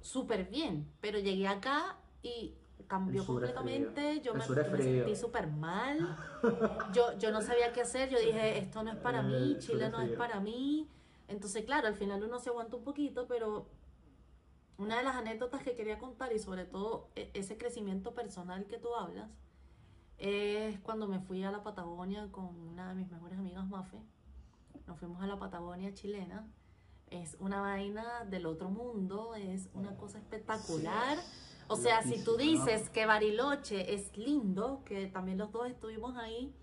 súper 0.00 0.44
bien. 0.48 0.86
Pero 1.00 1.18
llegué 1.18 1.48
acá 1.48 1.96
y 2.26 2.84
cambió 2.86 3.22
completamente, 3.26 4.20
yo 4.20 4.32
me, 4.34 4.40
yo 4.40 4.54
me 4.54 4.82
sentí 5.04 5.16
súper 5.16 5.46
mal. 5.48 6.16
Yo, 6.92 7.18
yo 7.18 7.30
no 7.32 7.40
sabía 7.42 7.72
qué 7.72 7.80
hacer, 7.82 8.08
yo 8.10 8.18
dije, 8.18 8.58
esto 8.58 8.82
no 8.84 8.92
es 8.92 8.96
para 8.98 9.22
mí, 9.22 9.56
Chile 9.58 9.88
no 9.90 10.00
es 10.00 10.10
para 10.16 10.38
mí. 10.40 10.88
Entonces, 11.28 11.64
claro, 11.64 11.88
al 11.88 11.94
final 11.96 12.22
uno 12.22 12.38
se 12.38 12.50
aguanta 12.50 12.76
un 12.76 12.84
poquito, 12.84 13.26
pero 13.26 13.66
una 14.78 14.98
de 14.98 15.02
las 15.02 15.16
anécdotas 15.16 15.62
que 15.64 15.74
quería 15.74 15.98
contar 15.98 16.32
y 16.32 16.38
sobre 16.38 16.64
todo 16.64 17.08
e- 17.16 17.30
ese 17.34 17.56
crecimiento 17.58 18.14
personal 18.14 18.66
que 18.66 18.78
tú 18.78 18.94
hablas, 18.94 19.30
es 20.18 20.78
cuando 20.80 21.08
me 21.08 21.18
fui 21.20 21.42
a 21.42 21.50
la 21.50 21.62
Patagonia 21.62 22.28
con 22.30 22.44
una 22.56 22.90
de 22.90 22.94
mis 22.94 23.10
mejores 23.10 23.38
amigas, 23.38 23.66
Mafe. 23.66 23.98
Nos 24.86 24.98
fuimos 24.98 25.20
a 25.22 25.26
la 25.26 25.38
Patagonia 25.38 25.92
chilena. 25.94 26.46
Es 27.10 27.36
una 27.40 27.60
vaina 27.60 28.24
del 28.24 28.46
otro 28.46 28.68
mundo, 28.70 29.34
es 29.34 29.68
una 29.74 29.96
cosa 29.96 30.18
espectacular. 30.18 31.18
O 31.68 31.76
sea, 31.76 32.02
si 32.02 32.22
tú 32.22 32.36
dices 32.36 32.88
que 32.90 33.06
Bariloche 33.06 33.94
es 33.94 34.16
lindo, 34.16 34.82
que 34.84 35.06
también 35.08 35.38
los 35.38 35.50
dos 35.52 35.68
estuvimos 35.68 36.16
ahí, 36.16 36.54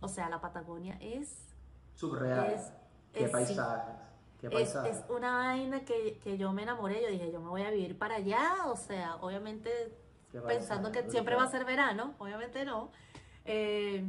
o 0.00 0.08
sea, 0.08 0.28
la 0.28 0.40
Patagonia 0.40 0.96
es 1.00 1.46
Surreal. 1.94 2.52
Es- 2.52 2.72
qué 3.12 3.24
es- 3.24 3.30
paisajes. 3.30 3.94
Qué 4.40 4.46
es, 4.46 4.52
paisajes. 4.52 4.96
es 4.98 5.04
una 5.10 5.32
vaina 5.36 5.84
que, 5.84 6.18
que 6.24 6.38
yo 6.38 6.52
me 6.52 6.62
enamoré, 6.62 7.02
yo 7.02 7.08
dije, 7.08 7.30
yo 7.30 7.40
me 7.40 7.48
voy 7.48 7.62
a 7.62 7.70
vivir 7.70 7.98
para 7.98 8.16
allá, 8.16 8.64
o 8.66 8.76
sea, 8.76 9.16
obviamente 9.16 9.70
pensando 10.46 10.90
que 10.92 11.10
siempre 11.10 11.34
va 11.36 11.42
a 11.44 11.50
ser 11.50 11.64
verano, 11.64 12.14
obviamente 12.18 12.64
no. 12.64 12.90
Eh, 13.44 14.04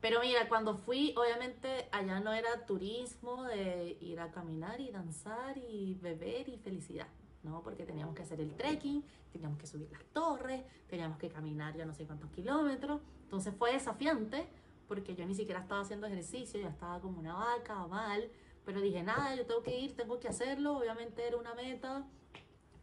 pero 0.00 0.20
mira, 0.20 0.48
cuando 0.48 0.76
fui, 0.76 1.14
obviamente 1.16 1.88
allá 1.92 2.18
no 2.20 2.32
era 2.32 2.64
turismo 2.66 3.44
de 3.44 3.96
ir 4.00 4.18
a 4.20 4.30
caminar 4.32 4.80
y 4.80 4.90
danzar 4.90 5.56
y 5.58 5.94
beber 5.94 6.48
y 6.48 6.56
felicidad, 6.58 7.06
¿no? 7.48 7.62
Porque 7.62 7.84
teníamos 7.84 8.14
que 8.14 8.22
hacer 8.22 8.40
el 8.40 8.54
trekking, 8.54 9.02
teníamos 9.32 9.58
que 9.58 9.66
subir 9.66 9.90
las 9.90 10.04
torres, 10.12 10.62
teníamos 10.88 11.18
que 11.18 11.28
caminar 11.28 11.76
ya 11.76 11.86
no 11.86 11.94
sé 11.94 12.04
cuántos 12.04 12.30
kilómetros. 12.30 13.00
Entonces 13.24 13.54
fue 13.58 13.72
desafiante 13.72 14.46
porque 14.88 15.14
yo 15.14 15.26
ni 15.26 15.34
siquiera 15.34 15.60
estaba 15.60 15.82
haciendo 15.82 16.06
ejercicio, 16.06 16.60
ya 16.60 16.68
estaba 16.68 17.00
como 17.00 17.18
una 17.18 17.34
vaca, 17.34 17.86
mal. 17.86 18.28
Pero 18.64 18.80
dije, 18.80 19.02
nada, 19.02 19.34
yo 19.34 19.46
tengo 19.46 19.62
que 19.62 19.78
ir, 19.78 19.96
tengo 19.96 20.18
que 20.18 20.28
hacerlo. 20.28 20.78
Obviamente 20.78 21.26
era 21.26 21.36
una 21.36 21.54
meta. 21.54 22.04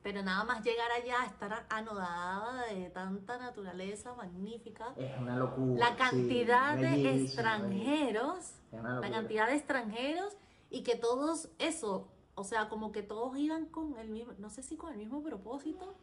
Pero 0.04 0.22
nada 0.22 0.44
más 0.44 0.64
llegar 0.64 0.92
allá, 0.92 1.26
estar 1.26 1.66
anodada 1.68 2.68
de 2.68 2.92
tanta 2.92 3.40
naturaleza 3.40 4.14
magnífica. 4.14 4.94
Es 4.96 5.18
una 5.20 5.36
locura. 5.36 5.80
La 5.80 5.90
sí, 5.90 5.96
cantidad 5.98 6.76
de 6.76 6.82
bellísimo, 6.84 7.26
extranjeros, 7.26 8.54
la 8.72 9.10
cantidad 9.10 9.48
de 9.48 9.56
extranjeros 9.56 10.38
y 10.70 10.84
que 10.84 10.96
todos 10.96 11.50
eso, 11.58 12.08
o 12.36 12.44
sea, 12.44 12.70
como 12.70 12.92
que 12.92 13.02
todos 13.02 13.38
iban 13.38 13.66
con 13.66 13.98
el 13.98 14.10
mismo, 14.10 14.34
no 14.38 14.50
sé 14.50 14.62
si 14.62 14.78
con 14.78 14.92
el 14.92 14.98
mismo 14.98 15.24
propósito, 15.24 15.96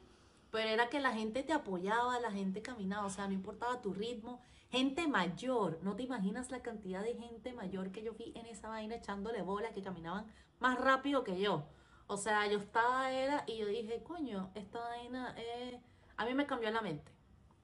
pero 0.51 0.69
era 0.69 0.89
que 0.89 1.01
la 1.01 1.13
gente 1.13 1.43
te 1.43 1.53
apoyaba, 1.53 2.21
la 2.21 2.31
gente 2.31 2.61
caminaba, 2.63 3.07
o 3.07 3.11
sea, 3.11 3.27
no 3.27 3.33
importaba 3.33 3.81
tu 3.81 3.95
ritmo. 3.95 4.41
Gente 4.71 5.07
mayor, 5.07 5.79
no 5.83 5.97
te 5.97 6.03
imaginas 6.03 6.51
la 6.51 6.63
cantidad 6.63 7.03
de 7.03 7.15
gente 7.15 7.53
mayor 7.53 7.91
que 7.91 8.03
yo 8.03 8.15
vi 8.15 8.33
en 8.35 8.47
esa 8.47 8.69
vaina 8.69 8.97
echándole 8.97 9.43
bola, 9.43 9.73
que 9.73 9.83
caminaban 9.83 10.27
más 10.61 10.79
rápido 10.79 11.25
que 11.25 11.41
yo. 11.41 11.65
O 12.07 12.19
sea, 12.19 12.47
yo 12.47 12.59
estaba, 12.59 13.11
era, 13.13 13.45
y 13.47 13.59
yo 13.59 13.67
dije, 13.67 14.03
coño, 14.03 14.51
esta 14.55 14.79
vaina, 14.81 15.35
eh, 15.39 15.81
a 16.19 16.27
mí 16.27 16.35
me 16.35 16.47
cambió 16.47 16.71
la 16.71 16.83
mente. 16.83 17.13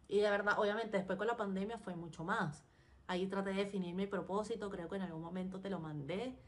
Y 0.09 0.21
de 0.21 0.31
verdad, 0.31 0.59
obviamente, 0.59 0.97
después 0.97 1.19
con 1.19 1.27
la 1.27 1.37
pandemia 1.37 1.79
fue 1.79 1.95
mucho 1.95 2.25
más. 2.25 2.65
Ahí 3.07 3.27
traté 3.27 3.51
de 3.51 3.65
definir 3.65 3.95
mi 3.95 4.07
propósito, 4.07 4.71
creo 4.71 4.89
que 4.89 4.97
en 4.97 5.03
algún 5.03 5.23
momento 5.23 5.61
te 5.61 5.69
lo 5.69 5.81
mandé. 5.81 6.39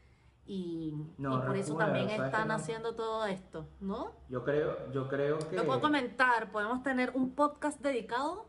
Y, 0.45 0.93
No, 1.17 1.37
y 1.37 1.47
por 1.47 1.55
eso 1.55 1.75
también 1.75 2.09
¿sabes 2.09 2.25
están 2.25 2.47
no? 2.47 2.55
haciendo 2.55 2.95
todo 2.95 3.25
esto, 3.25 3.67
¿no? 3.79 4.11
Yo 4.27 4.43
creo, 4.43 4.91
yo 4.91 5.07
creo 5.07 5.37
que. 5.39 5.55
Lo 5.55 5.65
puedo 5.65 5.81
comentar, 5.81 6.51
podemos 6.51 6.83
tener 6.83 7.11
un 7.15 7.35
podcast 7.35 7.79
dedicado 7.79 8.47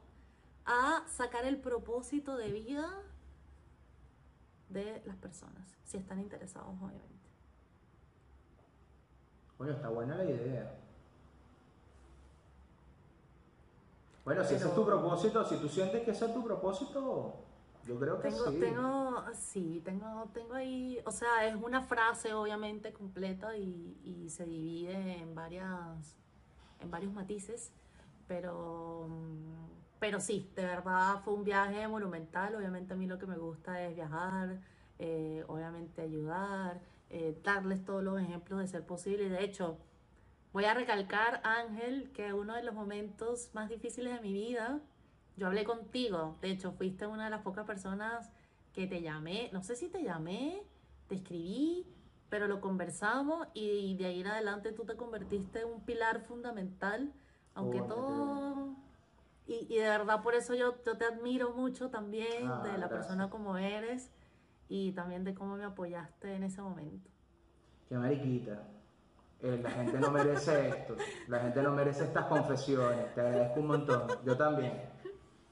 a 0.64 1.05
sacar 1.07 1.44
el 1.44 1.59
propósito 1.61 2.37
de 2.37 2.50
vida 2.50 2.88
de 4.68 5.02
las 5.05 5.16
personas, 5.16 5.76
si 5.85 5.98
están 5.98 6.20
interesados, 6.20 6.74
obviamente. 6.81 7.12
Coño, 9.59 9.72
está 9.72 9.88
buena 9.88 10.16
la 10.16 10.24
idea. 10.24 10.78
Bueno, 14.24 14.44
si 14.44 14.55
ese 14.55 14.68
es 14.68 14.74
tu 14.74 14.85
propósito, 14.85 15.44
si 15.44 15.57
tú 15.57 15.68
sientes 15.68 16.02
que 16.02 16.12
ese 16.12 16.26
es 16.26 16.35
tu 16.35 16.44
propósito, 16.44 17.35
yo 17.87 17.99
creo 17.99 18.21
que 18.21 18.29
Tengo, 18.29 18.51
sí. 18.51 18.61
tengo, 18.61 19.25
sí, 19.35 19.83
tengo, 19.85 20.31
tengo 20.33 20.55
ahí, 20.55 20.99
o 21.05 21.11
sea, 21.11 21.47
es 21.47 21.57
una 21.57 21.83
frase 21.83 22.33
obviamente 22.33 22.92
completa 22.92 23.57
y, 23.57 23.99
y 24.05 24.31
se 24.31 24.45
divide 24.47 25.18
en 25.18 25.35
varias, 25.35 26.16
en 26.81 26.90
varios 26.90 27.12
matices, 27.12 27.73
pero, 28.29 29.09
pero 29.99 30.21
sí, 30.21 30.51
de 30.55 30.64
verdad 30.64 31.21
fue 31.25 31.35
un 31.35 31.45
viaje 31.45 31.87
monumental. 31.88 32.55
Obviamente 32.55 32.95
a 32.95 32.97
mí 32.97 33.07
lo 33.07 33.18
que 33.18 33.27
me 33.27 33.37
gusta 33.37 33.83
es 33.85 33.95
viajar, 33.95 34.61
eh, 34.99 35.45
obviamente 35.49 36.03
ayudar, 36.03 36.81
eh, 37.11 37.38
darles 37.42 37.85
todos 37.85 38.03
los 38.03 38.21
ejemplos 38.21 38.61
de 38.61 38.68
ser 38.68 38.87
posible. 38.87 39.29
De 39.29 39.45
hecho, 39.45 39.77
voy 40.53 40.64
a 40.64 40.75
recalcar, 40.75 41.40
Ángel, 41.45 42.11
que 42.12 42.33
uno 42.33 42.55
de 42.55 42.62
los 42.62 42.75
momentos 42.75 43.51
más 43.55 43.68
difíciles 43.68 44.14
de 44.14 44.21
mi 44.21 44.33
vida, 44.33 44.81
yo 45.37 45.47
hablé 45.47 45.64
contigo. 45.64 46.37
De 46.40 46.51
hecho, 46.51 46.73
fuiste 46.73 47.07
una 47.07 47.25
de 47.25 47.31
las 47.31 47.42
pocas 47.42 47.64
personas 47.66 48.31
que 48.73 48.87
te 48.87 49.03
llamé. 49.03 49.51
No 49.53 49.62
sé 49.62 49.77
si 49.77 49.88
te 49.88 50.03
llamé, 50.03 50.62
te 51.09 51.16
escribí, 51.16 51.87
pero 52.29 52.49
lo 52.49 52.61
conversamos 52.61 53.47
y 53.55 53.97
de 53.97 54.07
ahí 54.07 54.21
en 54.21 54.29
adelante 54.29 54.73
tú 54.73 54.85
te 54.85 54.97
convertiste 54.97 55.61
en 55.61 55.68
un 55.68 55.81
pilar 55.85 56.21
fundamental, 56.21 57.12
aunque 57.55 57.81
qué 57.81 57.85
todo... 57.88 58.77
Y, 59.47 59.66
y 59.68 59.79
de 59.79 59.88
verdad 59.88 60.23
por 60.23 60.35
eso 60.37 60.55
yo, 60.55 60.77
yo 60.87 60.97
te 60.97 61.05
admiro 61.05 61.53
mucho 61.53 61.90
también 61.90 62.47
Ah, 62.49 62.61
de 62.62 62.71
la 62.71 62.87
gracias. 62.87 62.90
persona 62.90 63.29
como 63.29 63.59
eres 63.59 64.12
y 64.68 64.92
también 64.92 65.25
de 65.25 65.35
cómo 65.35 65.57
me 65.57 65.64
apoyaste 65.64 66.35
en 66.37 66.45
ese 66.45 66.62
momento. 66.62 67.11
Qué 67.88 67.97
mariquita. 67.97 68.62
Eh, 69.40 69.59
la 69.61 69.71
gente 69.73 69.99
no 69.99 70.12
merece 70.12 70.68
esto. 70.68 70.97
La 71.27 71.40
gente 71.40 71.61
no 71.61 71.73
merece 71.73 72.05
estas 72.05 72.27
confesiones. 72.27 73.12
Te 73.14 73.21
agradezco 73.21 73.61
un 73.61 73.66
montón. 73.66 74.07
Yo 74.25 74.37
también. 74.37 74.81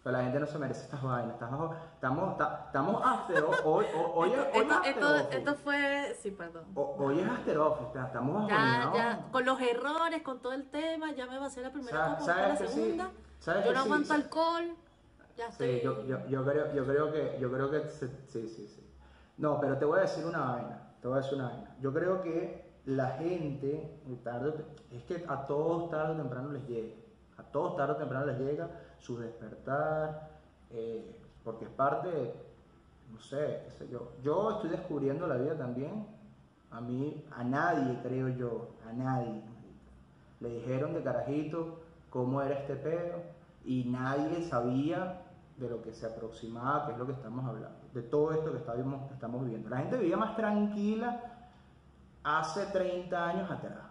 Pero 0.03 0.17
la 0.17 0.23
gente 0.23 0.41
no 0.41 0.47
se 0.47 0.59
merece 0.59 0.85
estas 0.85 1.03
vainas. 1.03 1.35
Estamos, 1.35 1.77
estamos, 1.95 2.37
ta- 2.39 2.63
estamos 2.67 3.03
after. 3.05 3.45
Hoy, 3.45 3.55
hoy, 3.65 3.85
hoy, 4.15 4.31
es- 4.33 4.39
hoy 4.39 4.47
es 4.55 4.57
Esto, 4.57 4.75
after 4.75 4.89
esto, 4.89 5.17
esto 5.31 5.55
fue, 5.57 6.17
sí, 6.23 6.31
perdón. 6.31 6.65
O- 6.75 6.97
Hoy 6.99 7.21
es 7.21 7.27
está- 7.29 8.07
Estamos 8.07 8.49
Ya, 8.49 8.91
ya, 8.95 9.27
con 9.31 9.45
los 9.45 9.61
errores, 9.61 10.23
con 10.23 10.41
todo 10.41 10.55
el 10.55 10.71
tema, 10.71 11.13
ya 11.13 11.27
me 11.27 11.37
va 11.37 11.45
a 11.45 11.47
hacer 11.49 11.65
la 11.65 11.73
primera 11.73 12.17
copa, 12.19 12.21
sabes 12.21 12.49
la 12.49 12.59
que 12.59 12.69
sí, 12.69 12.81
segunda. 12.81 13.11
sabes 13.41 13.65
Yo 13.67 13.73
no 13.75 13.81
aguanto 13.81 14.07
sí. 14.07 14.13
alcohol. 14.15 14.77
Ya 15.37 15.47
estoy. 15.49 15.67
Sí, 15.79 15.81
yo, 15.85 16.05
yo, 16.07 16.27
yo 16.29 16.45
creo, 16.45 16.73
yo 16.75 16.85
creo 16.87 17.13
que, 17.13 17.39
yo 17.39 17.53
creo 17.53 17.71
que, 17.71 17.89
sí, 17.89 18.09
sí, 18.49 18.49
sí. 18.69 18.87
No, 19.37 19.61
pero 19.61 19.77
te 19.79 19.85
voy 19.85 19.99
a 19.99 20.03
decir 20.03 20.25
una 20.25 20.41
vaina, 20.41 20.93
te 21.03 21.09
voy 21.09 21.19
a 21.19 21.21
decir 21.21 21.35
una 21.39 21.49
vaina. 21.49 21.77
Yo 21.81 21.93
creo 21.93 22.23
que 22.23 22.71
la 22.87 23.11
gente, 23.19 24.01
tarde, 24.25 24.65
es 24.91 25.03
que 25.05 25.25
a 25.29 25.47
todos 25.47 25.91
tarde 25.91 26.15
o 26.15 26.17
temprano 26.17 26.53
les 26.53 26.67
llega, 26.67 26.95
a 27.40 27.42
todos 27.44 27.76
tarde 27.76 27.94
o 27.94 27.96
temprano 27.96 28.26
les 28.26 28.38
llega 28.38 28.68
su 28.98 29.18
despertar, 29.18 30.31
eh, 30.70 31.16
porque 31.42 31.64
es 31.64 31.70
parte, 31.70 32.35
no 33.11 33.18
sé, 33.20 33.62
qué 33.64 33.70
sé 33.70 33.88
yo. 33.88 34.12
Yo 34.22 34.53
estoy 34.53 34.70
descubriendo 34.70 35.26
la 35.26 35.37
vida 35.37 35.57
también, 35.57 36.07
a 36.70 36.81
mí, 36.81 37.24
a 37.33 37.42
nadie 37.42 37.98
creo 38.03 38.29
yo, 38.29 38.68
a 38.88 38.92
nadie. 38.92 39.42
Le 40.40 40.48
dijeron 40.50 40.94
de 40.94 41.03
carajito 41.03 41.81
cómo 42.11 42.40
era 42.42 42.59
este 42.61 42.76
pedo 42.76 43.22
y 43.64 43.85
nadie 43.85 44.42
sabía 44.42 45.22
de 45.57 45.68
lo 45.68 45.83
que 45.83 45.92
se 45.92 46.07
aproximaba, 46.07 46.87
que 46.87 46.92
es 46.92 46.98
lo 46.98 47.07
que 47.07 47.12
estamos 47.12 47.44
hablando, 47.44 47.79
de 47.92 48.03
todo 48.03 48.33
esto 48.33 48.53
que 48.53 48.59
estamos, 48.59 49.09
que 49.09 49.14
estamos 49.14 49.42
viviendo. 49.42 49.68
La 49.68 49.79
gente 49.79 49.98
vivía 49.98 50.16
más 50.16 50.37
tranquila 50.37 51.20
hace 52.22 52.66
30 52.66 53.29
años 53.29 53.50
atrás. 53.50 53.89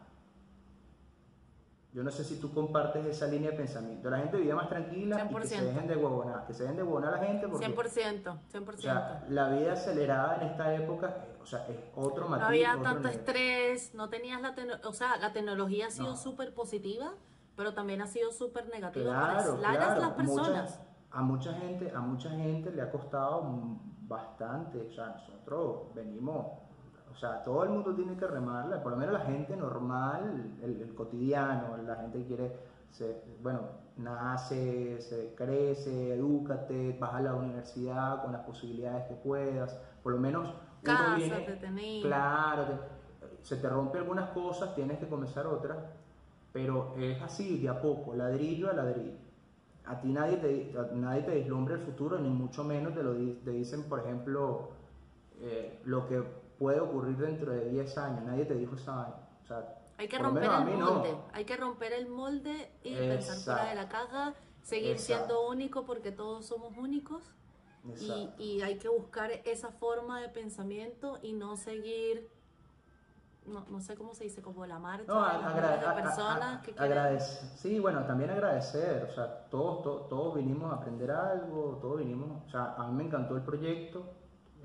Yo 1.91 2.03
no 2.03 2.11
sé 2.11 2.23
si 2.23 2.39
tú 2.39 2.53
compartes 2.53 3.03
esa 3.07 3.25
línea 3.25 3.49
de 3.49 3.57
pensamiento. 3.57 4.11
La 4.11 4.19
gente 4.19 4.37
vivía 4.37 4.53
más 4.55 4.69
tranquila 4.69 5.27
y 5.27 5.33
que 5.35 5.47
se 5.47 5.55
100%. 5.57 5.63
dejen 5.65 5.87
de 5.87 5.95
huevonar, 5.95 6.45
que 6.45 6.53
se 6.53 6.61
dejen 6.63 6.77
de 6.77 6.83
huevonar 6.83 7.15
a 7.15 7.17
la 7.19 7.25
gente 7.25 7.47
porque 7.47 7.65
100%, 7.65 8.37
100%. 8.53 8.77
o 8.77 8.77
sea, 8.77 9.25
la 9.29 9.49
vida 9.49 9.73
acelerada 9.73 10.35
en 10.37 10.43
esta 10.49 10.75
época, 10.75 11.25
o 11.41 11.45
sea, 11.47 11.65
es 11.67 11.77
otro 11.95 12.27
matiz. 12.27 12.41
no 12.43 12.47
había 12.47 12.71
otro 12.73 12.83
tanto 12.83 12.99
nivel. 13.07 13.15
estrés, 13.15 13.95
no 13.95 14.07
tenías 14.09 14.39
la 14.41 14.53
tecno- 14.55 14.79
o 14.87 14.93
sea, 14.93 15.17
la 15.17 15.33
tecnología 15.33 15.87
ha 15.87 15.91
sido 15.91 16.09
No. 16.11 16.15
súper 16.17 16.53
positiva, 16.53 17.13
pero 17.55 17.73
también 17.73 18.03
ha 18.03 18.07
sido 18.07 18.31
súper 18.31 18.69
negativa 18.69 19.09
Claro, 19.11 19.59
para 19.59 19.77
claro. 19.77 20.01
las 20.01 20.11
personas. 20.11 20.79
A 21.11 21.23
mucha 21.23 21.53
gente, 21.53 21.91
a 21.91 22.01
mucha 22.01 22.29
gente 22.29 22.69
le 22.71 22.83
ha 22.83 22.91
costado 22.91 23.41
bastante. 24.01 24.79
O 24.79 24.91
sea, 24.91 25.07
nosotros 25.07 25.91
venimos, 25.95 26.45
o 27.11 27.15
sea, 27.15 27.43
todo 27.43 27.63
el 27.63 27.69
mundo 27.69 27.93
tiene 27.95 28.15
que 28.15 28.27
remarla, 28.27 28.81
por 28.81 28.91
lo 28.93 28.97
menos 28.97 29.13
la 29.13 29.21
gente 29.21 29.55
normal, 29.55 30.55
el, 30.61 30.81
el 30.81 30.93
cotidiano, 30.95 31.77
la 31.85 31.95
gente 31.97 32.19
que 32.19 32.25
quiere, 32.27 32.53
se- 32.91 33.21
bueno, 33.41 33.61
nace, 33.97 35.01
se 35.01 35.33
crece, 35.35 36.13
edúcate, 36.15 36.95
vas 36.99 37.13
a 37.15 37.21
la 37.21 37.35
universidad 37.35 38.21
con 38.21 38.31
las 38.31 38.41
posibilidades 38.41 39.05
que 39.07 39.15
puedas, 39.15 39.77
por 40.03 40.13
lo 40.13 40.19
menos 40.19 40.53
Cásate, 40.83 41.15
viene, 41.17 41.45
claro, 42.01 42.63
te- 42.63 43.45
se 43.45 43.57
te 43.57 43.69
rompen 43.69 44.01
algunas 44.01 44.29
cosas, 44.29 44.73
tienes 44.75 44.99
que 44.99 45.07
comenzar 45.07 45.47
otras, 45.47 45.77
pero 46.53 46.93
es 46.97 47.21
así, 47.21 47.59
de 47.59 47.69
a 47.69 47.81
poco, 47.81 48.13
ladrillo 48.15 48.69
a 48.69 48.73
ladrillo. 48.73 49.17
A 49.85 49.99
ti 49.99 50.11
nadie 50.11 50.37
te, 50.37 50.71
nadie 50.93 51.23
te 51.23 51.35
vislumbra 51.35 51.75
el 51.75 51.81
futuro, 51.81 52.19
ni 52.19 52.29
mucho 52.29 52.63
menos 52.63 52.93
te 52.93 53.03
lo 53.03 53.13
te 53.13 53.51
dicen, 53.51 53.83
por 53.83 53.99
ejemplo, 53.99 54.69
eh, 55.41 55.79
lo 55.85 56.07
que 56.07 56.23
puede 56.59 56.79
ocurrir 56.81 57.17
dentro 57.17 57.51
de 57.53 57.69
10 57.69 57.97
años. 57.97 58.23
Nadie 58.25 58.45
te 58.45 58.53
dijo 58.55 58.75
esa 58.75 58.93
vaina. 58.95 59.15
O 59.43 59.47
sea, 59.47 59.75
Hay 59.97 60.07
que 60.07 60.17
romper 60.19 60.43
el 60.43 60.65
mí 60.65 60.73
no. 60.77 60.93
molde, 60.93 61.17
hay 61.33 61.45
que 61.45 61.57
romper 61.57 61.93
el 61.93 62.07
molde 62.09 62.71
y 62.83 62.95
pensar 62.95 63.37
fuera 63.37 63.69
de 63.69 63.75
la 63.75 63.89
caja, 63.89 64.33
seguir 64.61 64.91
Exacto. 64.91 65.25
siendo 65.25 65.47
único 65.49 65.85
porque 65.85 66.11
todos 66.11 66.45
somos 66.45 66.77
únicos. 66.77 67.23
Y, 67.85 67.91
Exacto. 67.91 68.43
y 68.43 68.61
hay 68.61 68.77
que 68.77 68.89
buscar 68.89 69.31
esa 69.45 69.71
forma 69.71 70.19
de 70.21 70.27
pensamiento 70.29 71.17
y 71.21 71.31
no 71.33 71.55
seguir, 71.55 72.29
no, 73.45 73.65
no 73.69 73.79
sé 73.79 73.95
cómo 73.95 74.13
se 74.13 74.25
dice, 74.25 74.41
como 74.41 74.65
la 74.65 74.77
marcha 74.79 75.05
No, 75.07 75.25
de 75.25 76.01
personas 76.01 76.61
que 76.61 76.73
quieren- 76.73 76.97
agradec- 76.97 77.19
Sí, 77.55 77.79
bueno, 77.79 78.03
también 78.05 78.29
agradecer, 78.29 79.05
o 79.09 79.13
sea, 79.13 79.45
todos, 79.49 79.81
to- 79.81 80.01
todos, 80.09 80.35
vinimos 80.35 80.71
a 80.71 80.75
aprender 80.75 81.09
algo, 81.09 81.79
todos 81.81 81.99
vinimos, 81.99 82.43
o 82.45 82.49
sea, 82.49 82.75
a 82.77 82.87
mí 82.87 82.93
me 82.95 83.03
encantó 83.05 83.35
el 83.37 83.43
proyecto, 83.43 84.03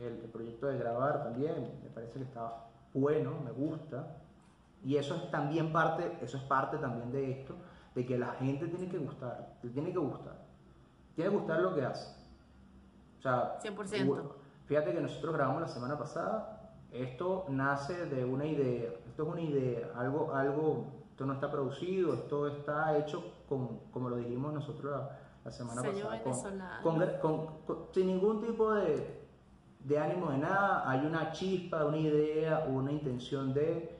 el, 0.01 0.21
el 0.25 0.31
proyecto 0.31 0.67
de 0.67 0.79
grabar 0.79 1.23
también, 1.25 1.81
me 1.83 1.91
parece 1.91 2.15
que 2.19 2.25
está 2.25 2.67
bueno, 2.93 3.33
me 3.45 3.51
gusta, 3.53 4.17
y 4.85 4.97
eso 4.97 5.17
es 5.17 5.31
también 5.31 5.73
parte, 5.73 6.19
eso 6.21 6.37
es 6.37 6.43
parte 6.45 6.77
también 6.79 7.11
de 7.13 7.31
esto, 7.41 7.55
de 7.95 8.05
que 8.05 8.19
la 8.19 8.33
gente 8.35 8.67
tiene 8.69 8.89
que 8.89 8.99
gustar, 8.99 9.55
le 9.63 9.71
tiene 9.71 9.93
que 9.93 9.99
gustar, 9.99 10.37
tiene 11.15 11.31
que 11.31 11.37
gustar 11.37 11.61
lo 11.61 11.75
que 11.75 11.85
hace. 11.85 12.15
O 13.19 13.23
sea, 13.23 13.59
100%. 13.61 13.75
hu- 14.07 14.33
fíjate 14.67 14.93
que 14.93 15.01
nosotros 15.01 15.35
grabamos 15.35 15.63
la 15.63 15.69
semana 15.69 15.99
pasada, 15.99 16.73
esto 16.93 17.47
nace 17.49 18.07
de 18.07 18.25
una 18.25 18.47
idea, 18.47 18.91
esto 19.09 19.23
es 19.23 19.29
una 19.29 19.41
idea, 19.41 19.89
algo, 19.97 20.33
algo, 20.35 20.87
esto 21.11 21.25
no 21.27 21.33
está 21.35 21.51
producido, 21.51 22.15
esto 22.15 22.47
está 22.49 22.97
hecho 22.99 23.25
con, 23.49 23.79
como 23.93 24.11
lo 24.11 24.17
dijimos 24.17 24.53
nosotros 24.53 24.93
la, 24.93 25.19
la 25.45 25.51
semana 25.51 25.81
pasada, 25.93 26.23
con- 26.83 26.99
con- 27.21 27.47
con- 27.67 27.77
sin 27.93 28.07
ningún 28.09 28.41
tipo 28.41 28.73
de, 28.75 29.24
de 29.85 29.99
ánimo 29.99 30.31
de 30.31 30.39
nada, 30.39 30.89
hay 30.91 31.07
una 31.07 31.31
chispa, 31.33 31.85
una 31.85 31.99
idea, 31.99 32.65
una 32.69 32.91
intención 32.93 33.53
de 33.55 33.97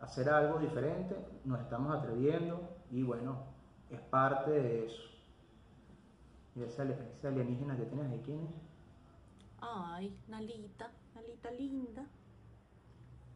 hacer 0.00 0.28
algo 0.30 0.58
diferente, 0.58 1.16
nos 1.44 1.60
estamos 1.60 1.94
atreviendo 1.94 2.60
y 2.90 3.02
bueno, 3.02 3.36
es 3.90 4.00
parte 4.00 4.50
de 4.50 4.86
eso. 4.86 5.02
Y 6.54 6.62
ese, 6.62 6.82
ali- 6.82 6.94
ese 7.18 7.28
alienígena 7.28 7.76
que 7.76 7.84
tienes 7.84 8.10
ahí, 8.10 8.22
¿quién 8.24 8.40
es? 8.46 8.54
Ay, 9.60 10.16
Nalita, 10.28 10.90
Nalita 11.14 11.50
linda. 11.50 12.02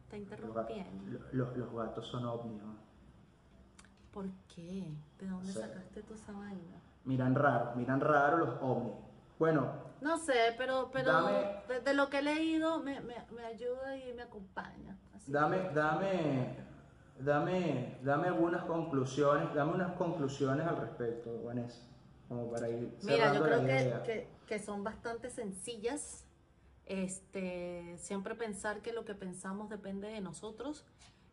Está 0.03 0.17
Los, 0.17 0.21
interrumpiendo. 0.23 1.19
lo- 1.31 1.45
lo- 1.51 1.55
los 1.57 1.73
gatos 1.73 2.07
son 2.07 2.25
ovnis. 2.25 2.61
¿no? 2.61 2.73
¿Por 4.11 4.25
qué? 4.53 4.91
¿De 5.19 5.27
dónde 5.27 5.53
sacaste 5.53 6.01
tú 6.03 6.15
esa 6.15 6.31
vaina? 6.33 6.81
Miran 7.05 7.35
raro, 7.35 7.75
miran 7.75 8.01
raro 8.01 8.37
los 8.37 8.49
ovnis. 8.61 8.93
Bueno, 9.39 9.67
No 10.01 10.17
sé, 10.17 10.55
pero, 10.57 10.89
pero 10.91 11.11
Dame- 11.11 11.63
de, 11.67 11.79
de 11.81 11.93
lo 11.93 12.09
que 12.09 12.19
he 12.19 12.21
leído 12.23 12.79
me, 12.79 12.99
me, 13.01 13.15
me 13.35 13.45
ayuda 13.45 13.95
y 13.97 14.13
me 14.13 14.23
acompaña. 14.23 14.97
Así 15.15 15.31
dame, 15.31 15.69
dame, 15.73 16.55
dame, 17.19 17.97
dame 18.03 18.27
algunas 18.27 18.63
conclusiones, 18.65 19.53
dame 19.53 19.73
unas 19.73 19.93
conclusiones 19.93 20.65
al 20.67 20.77
respecto, 20.77 21.43
Vanessa, 21.43 21.81
como 22.27 22.49
para 22.51 22.67
ir 22.69 22.97
Mira, 23.03 23.33
yo 23.33 23.43
creo 23.43 23.61
que, 23.61 24.01
que, 24.05 24.27
que 24.47 24.59
son 24.59 24.83
bastante 24.83 25.29
sencillas. 25.29 26.25
Este, 26.87 27.95
siempre 27.99 28.35
pensar 28.35 28.81
que 28.81 28.91
lo 28.91 29.05
que 29.05 29.13
pensamos 29.15 29.69
depende 29.69 30.07
de 30.09 30.19
nosotros, 30.19 30.83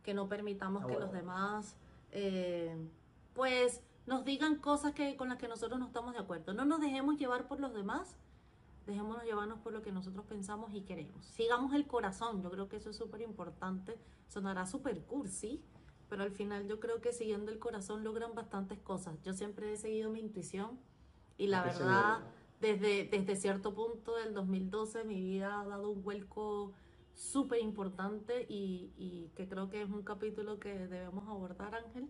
que 0.05 0.15
no 0.15 0.29
permitamos 0.29 0.85
Ah, 0.85 0.87
que 0.87 0.99
los 0.99 1.11
demás, 1.13 1.75
eh, 2.13 2.77
pues, 3.35 3.83
nos 4.07 4.25
digan 4.25 4.57
cosas 4.57 4.93
que, 4.93 5.17
con 5.17 5.31
las 5.31 5.39
que 5.39 5.49
nosotros 5.49 5.81
no 5.81 5.87
estamos 5.87 6.13
de 6.13 6.21
acuerdo. 6.21 6.53
No 6.55 6.65
nos 6.65 6.81
dejemos 6.81 7.17
llevar 7.19 7.49
por 7.49 7.61
los 7.61 7.75
demás, 7.75 8.15
dejémonos 8.89 9.23
llevarnos 9.25 9.61
por 9.61 9.73
lo 9.73 9.83
que 9.83 9.93
nosotros 9.93 10.25
pensamos 10.27 10.73
y 10.75 10.81
queremos. 10.83 11.25
Sigamos 11.27 11.75
el 11.75 11.87
corazón, 11.87 12.43
yo 12.43 12.51
creo 12.51 12.69
que 12.69 12.77
eso 12.77 12.91
es 12.91 12.97
súper 12.97 13.21
importante. 13.21 13.99
Sonará 14.29 14.67
súper 14.67 15.03
cursi, 15.05 15.63
pero 16.09 16.23
al 16.23 16.33
final 16.33 16.67
yo 16.67 16.81
creo 16.81 17.01
que 17.01 17.13
siguiendo 17.13 17.53
el 17.53 17.59
corazón 17.59 18.03
logran 18.03 18.35
bastantes 18.35 18.79
cosas. 18.81 19.21
Yo 19.23 19.33
siempre 19.35 19.73
he 19.73 19.77
seguido 19.77 20.11
mi 20.11 20.21
intuición 20.21 20.81
y 21.37 21.47
la 21.49 21.63
verdad, 21.63 22.21
desde, 22.61 23.05
desde 23.05 23.37
cierto 23.37 23.75
punto 23.75 24.17
del 24.17 24.35
2012 24.35 25.05
mi 25.05 25.21
vida 25.23 25.61
ha 25.61 25.67
dado 25.67 25.91
un 25.91 26.03
vuelco 26.03 26.73
súper 27.15 27.61
importante 27.61 28.47
y, 28.49 28.93
y 28.97 29.31
que 29.37 29.49
creo 29.49 29.69
que 29.69 29.83
es 29.83 29.89
un 29.91 30.03
capítulo 30.03 30.59
que 30.59 30.87
debemos 30.89 31.29
abordar, 31.29 31.75
Ángel. 31.75 32.09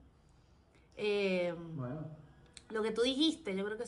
Eh, 0.97 1.55
Bueno, 1.75 2.01
lo 2.71 2.83
que 2.83 2.91
tú 2.91 3.03
dijiste, 3.03 3.57
yo 3.57 3.65
creo 3.65 3.77
que 3.77 3.85
es 3.85 3.87